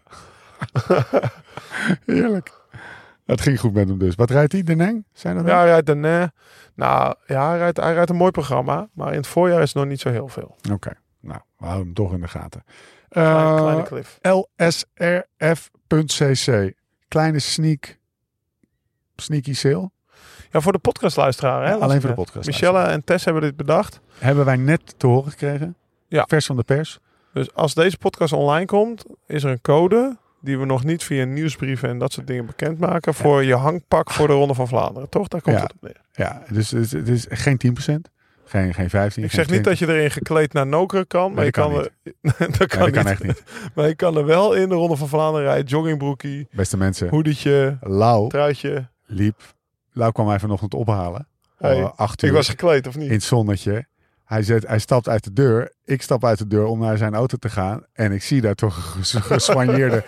[2.06, 2.64] Heerlijk.
[3.26, 4.16] Het ging goed met hem dus.
[4.16, 4.64] Wat rijdt hij?
[4.64, 5.06] De Neng?
[5.14, 6.06] Zijn dat Ja, hij rijdt een.
[6.06, 6.24] eh,
[6.76, 8.88] nou ja, hij rijdt, hij rijdt een mooi programma.
[8.94, 10.56] Maar in het voorjaar is het nog niet zo heel veel.
[10.72, 10.92] Oké.
[11.20, 12.64] Nou, we houden hem toch in de gaten.
[13.24, 14.20] Kleine, Eh, kleine cliff.
[15.48, 16.74] lsrf.cc.
[17.08, 17.98] Kleine sneak.
[19.16, 19.90] Sneaky sale.
[20.52, 21.64] Ja, voor de podcastluisteraar.
[21.66, 22.48] Hè, Ja, alleen voor de podcast.
[22.48, 24.00] Michelle en Tess hebben dit bedacht.
[24.18, 25.76] Hebben wij net te horen gekregen.
[26.08, 26.26] Ja.
[26.28, 27.00] Vers van de pers.
[27.34, 31.26] Dus als deze podcast online komt, is er een code die we nog niet via
[31.26, 35.10] nieuwsbrieven en dat soort dingen bekendmaken voor je hangpak voor de Ronde van Vlaanderen.
[35.10, 35.28] Toch?
[35.28, 35.62] Daar komt Ja.
[35.62, 36.02] het op neer.
[36.12, 38.10] Ja, dus het is, het is geen 10%.
[38.46, 39.24] Geen, geen 15.
[39.24, 39.80] Ik geen zeg niet 20.
[39.80, 41.92] dat je erin gekleed naar Nokeren kan, maar je dat kan, kan er,
[42.58, 43.06] dat kan, Nee, dat kan niet.
[43.12, 43.44] echt niet.
[43.76, 45.66] Maar je kan er wel in de Ronde van Vlaanderen rijden.
[45.66, 47.10] Joggingbroekie, Beste mensen.
[47.10, 48.90] hoedietje, Lau truitje.
[49.06, 49.42] liep.
[49.92, 51.28] Lau kwam mij vanochtend ophalen.
[51.58, 53.08] Hey, acht uur Ik was gekleed of niet?
[53.08, 53.86] in het zonnetje.
[54.26, 55.74] Hij, zet, hij stapt uit de deur.
[55.86, 57.84] Ik stap uit de deur om naar zijn auto te gaan.
[57.94, 59.40] En ik zie daar toch een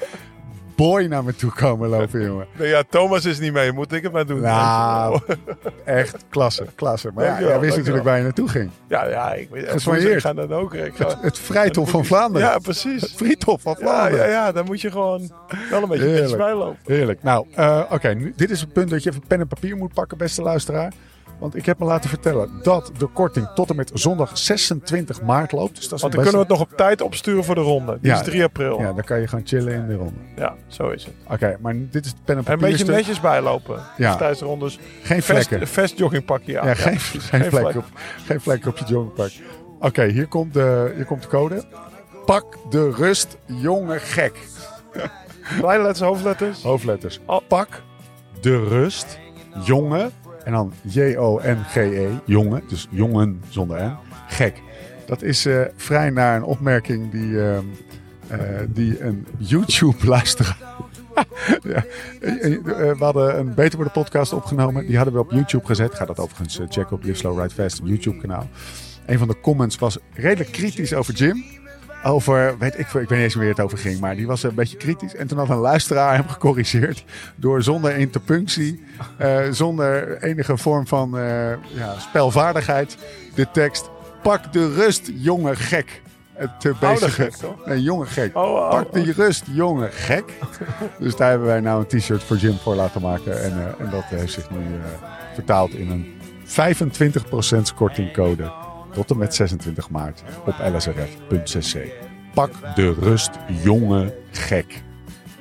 [0.78, 2.48] boy naar me toe komen lopen, jongen.
[2.58, 3.72] Nee, ja, Thomas is niet mee.
[3.72, 4.42] Moet ik het maar doen?
[4.42, 5.20] Nou,
[5.86, 7.12] echt klasse, klasse.
[7.14, 8.70] Maar ja, jij wist natuurlijk waar je naartoe ging.
[8.88, 9.50] Ja, ja, ik.
[9.52, 10.86] Ik ga naar Nokeren.
[10.86, 12.48] Ik ga, Het, het Vrijthof van Vlaanderen.
[12.48, 13.02] Ja, precies.
[13.02, 14.26] Het Friedhof van Ja, Vlaanderen.
[14.26, 15.32] ja, ja, daar moet je gewoon
[15.70, 16.38] wel een beetje Heerlijk.
[16.38, 16.78] bij lopen.
[16.86, 17.24] Heerlijk.
[17.24, 18.32] Nou, eh, oké.
[18.36, 20.94] dit is het punt dat je even pen en papier moet pakken, beste luisteraar.
[21.40, 25.52] Want ik heb me laten vertellen dat de korting tot en met zondag 26 maart
[25.52, 25.76] loopt.
[25.76, 27.98] Dus dat is Want dan kunnen we het nog op tijd opsturen voor de ronde.
[28.02, 28.18] Die Ja.
[28.20, 28.78] is 3 april.
[28.80, 30.20] Ja, Ja, dan kan je gewoon chillen in de ronde.
[30.68, 31.14] zo is het.
[31.30, 32.96] Oké, maar dit is het pen en En een beetje stuk.
[32.96, 33.82] netjes bijlopen.
[33.98, 34.08] Ja.
[34.10, 34.80] Dus tijdens de rondes.
[35.04, 35.68] Geen vlekken.
[35.68, 36.68] vest joggingpakje aan.
[36.68, 37.24] Ja, geen, precies.
[37.30, 37.76] geen, vlek vlek.
[37.76, 37.86] op,
[38.26, 39.32] geen vlek op je joggingpak.
[39.80, 41.64] Oké, hier, komt de- hier komt de code.
[42.26, 44.40] Pak de rust, jonge gek.
[45.60, 46.64] Kleine letters, hoofdletters.
[46.64, 47.20] Hoofdletters.
[47.26, 47.40] Oh.
[47.48, 47.68] Pak
[48.42, 49.20] de rust,
[49.64, 50.10] jonge.
[50.48, 52.62] En dan J-O-N-G-E, jonge.
[52.68, 53.96] Dus jongen zonder N.
[54.28, 54.62] Gek.
[55.06, 57.66] Dat is eh, vrij naar een opmerking die, ehm,
[58.28, 58.40] eh,
[58.70, 60.58] die een YouTube-luisteraar...
[61.74, 61.86] ja,
[62.22, 64.86] eh, we hadden een Beter Worden podcast opgenomen.
[64.86, 65.96] Die hadden we op YouTube gezet.
[65.96, 68.48] Ga dat overigens checken op Live Slow Ride Fast YouTube kanaal.
[69.06, 71.57] Een van de comments was redelijk kritisch over Jim.
[72.04, 74.56] Over, weet ik, ik weet niet eens meer het over ging, maar die was een
[74.56, 75.16] beetje kritisch.
[75.16, 77.04] En toen had een luisteraar hem gecorrigeerd
[77.36, 78.84] door zonder interpunctie,
[79.18, 82.98] eh, zonder enige vorm van eh, ja, spelvaardigheid,
[83.36, 83.90] de tekst:
[84.24, 86.02] Pak de rust, jonge gek.
[86.34, 87.12] eh, Te bezigen.
[87.12, 87.66] gek, toch?
[87.66, 88.36] Nee, jonge gek.
[88.38, 89.08] Oh, oh, Pak de oh.
[89.16, 90.24] rust, jonge gek.
[91.00, 93.44] dus daar hebben wij nou een t-shirt voor Jim voor laten maken.
[93.44, 98.52] En, eh, en dat heeft zich nu eh, vertaald in een 25% kortingcode.
[98.98, 101.88] Tot en met 26 maart op lsrf.cc.
[102.34, 103.30] Pak de rust,
[103.64, 104.84] jonge gek.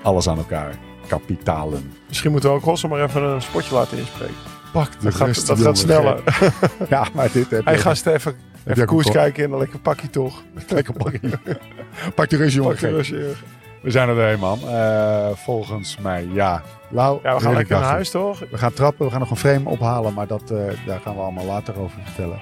[0.02, 0.74] Alles aan elkaar.
[1.08, 1.92] Kapitalen.
[2.08, 4.34] Misschien moeten we ook Rosso maar even een spotje laten inspreken.
[4.72, 6.20] Pak de Dat gaat, rust, dat gaat sneller.
[6.24, 6.52] gek.
[6.88, 7.70] Ja, maar dit heb je.
[7.70, 8.34] Hij gaat even,
[8.64, 10.42] even koers een- kijken en dan lekker pakje toch.
[10.68, 11.20] Lekker pakken.
[12.14, 12.94] Pak de rust, jonge Pak de gek.
[12.96, 13.10] rust.
[13.82, 14.58] We zijn er doorheen, man.
[14.68, 16.62] Eh, volgens mij, ja.
[16.88, 18.38] Lau, Ja, we gaan lekker naar huis toch?
[18.50, 21.20] We gaan trappen, we gaan nog een frame ophalen, maar dat, eh, daar gaan we
[21.20, 22.40] allemaal later over vertellen.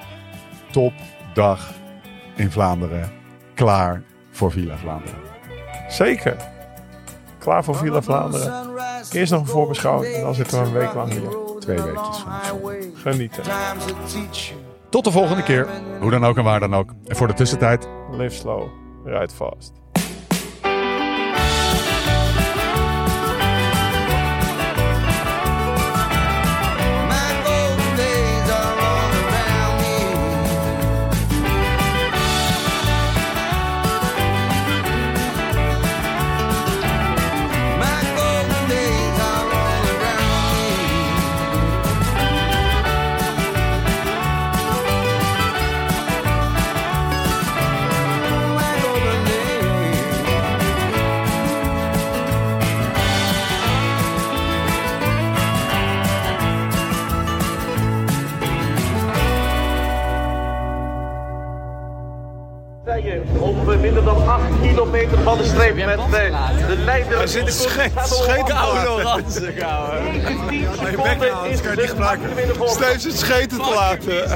[0.74, 0.92] Top
[1.34, 1.70] dag
[2.36, 3.12] in Vlaanderen.
[3.54, 5.18] Klaar voor Villa Vlaanderen.
[5.88, 6.36] Zeker.
[7.38, 8.70] Klaar voor Villa Vlaanderen.
[9.12, 11.36] Eerst nog een voorbeschouwing en dan zitten we een week lang hier.
[11.58, 12.32] Twee weekjes van.
[12.94, 13.42] Genieten.
[14.88, 15.68] Tot de volgende keer.
[16.00, 16.90] Hoe dan ook en waar dan ook.
[17.06, 18.68] En voor de tussentijd, Live slow,
[19.04, 19.83] ride fast.
[63.84, 67.16] Minder dan 8 kilometer van de streep met eh, de leider.
[67.16, 68.48] Hij zit scheet, scheet
[72.70, 74.28] Steeds het scheten te laten.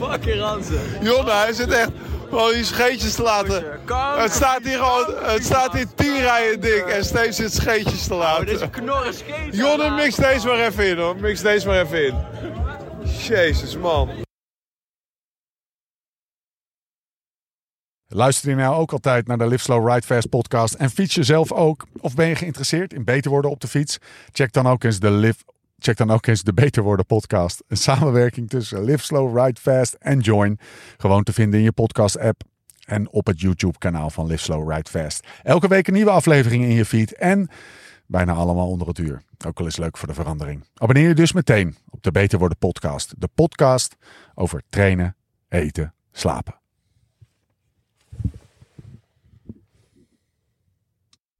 [0.00, 0.80] Fucking ranzen.
[1.00, 1.90] Jonne, hij zit echt
[2.28, 3.64] gewoon die scheetjes te laten.
[4.16, 8.14] Het staat hier gewoon, het staat hier tien rijen dik en steeds zit scheetjes te
[8.14, 8.46] laten.
[8.46, 9.56] Deze knorren skate.
[9.56, 11.16] Jonne, mix deze maar even in hoor.
[11.16, 12.14] Mix deze maar even in.
[13.28, 14.23] Jezus man.
[18.14, 21.22] Luister je nou ook altijd naar de Live Slow Ride Fast podcast en fiets je
[21.22, 21.86] zelf ook?
[22.00, 23.98] Of ben je geïnteresseerd in beter worden op de fiets?
[24.32, 25.42] Check dan ook eens de Live
[25.78, 27.62] Check dan ook eens de Beter Worden podcast.
[27.68, 30.58] Een samenwerking tussen Live Slow, Ride Fast en Join.
[30.96, 32.42] Gewoon te vinden in je podcast app
[32.84, 35.26] en op het YouTube kanaal van Live Slow, Ride Fast.
[35.42, 37.48] Elke week een nieuwe aflevering in je feed en
[38.06, 39.22] bijna allemaal onder het uur.
[39.46, 40.64] Ook al is leuk voor de verandering.
[40.74, 43.14] Abonneer je dus meteen op de Beter Worden podcast.
[43.18, 43.96] De podcast
[44.34, 45.16] over trainen,
[45.48, 46.63] eten, slapen.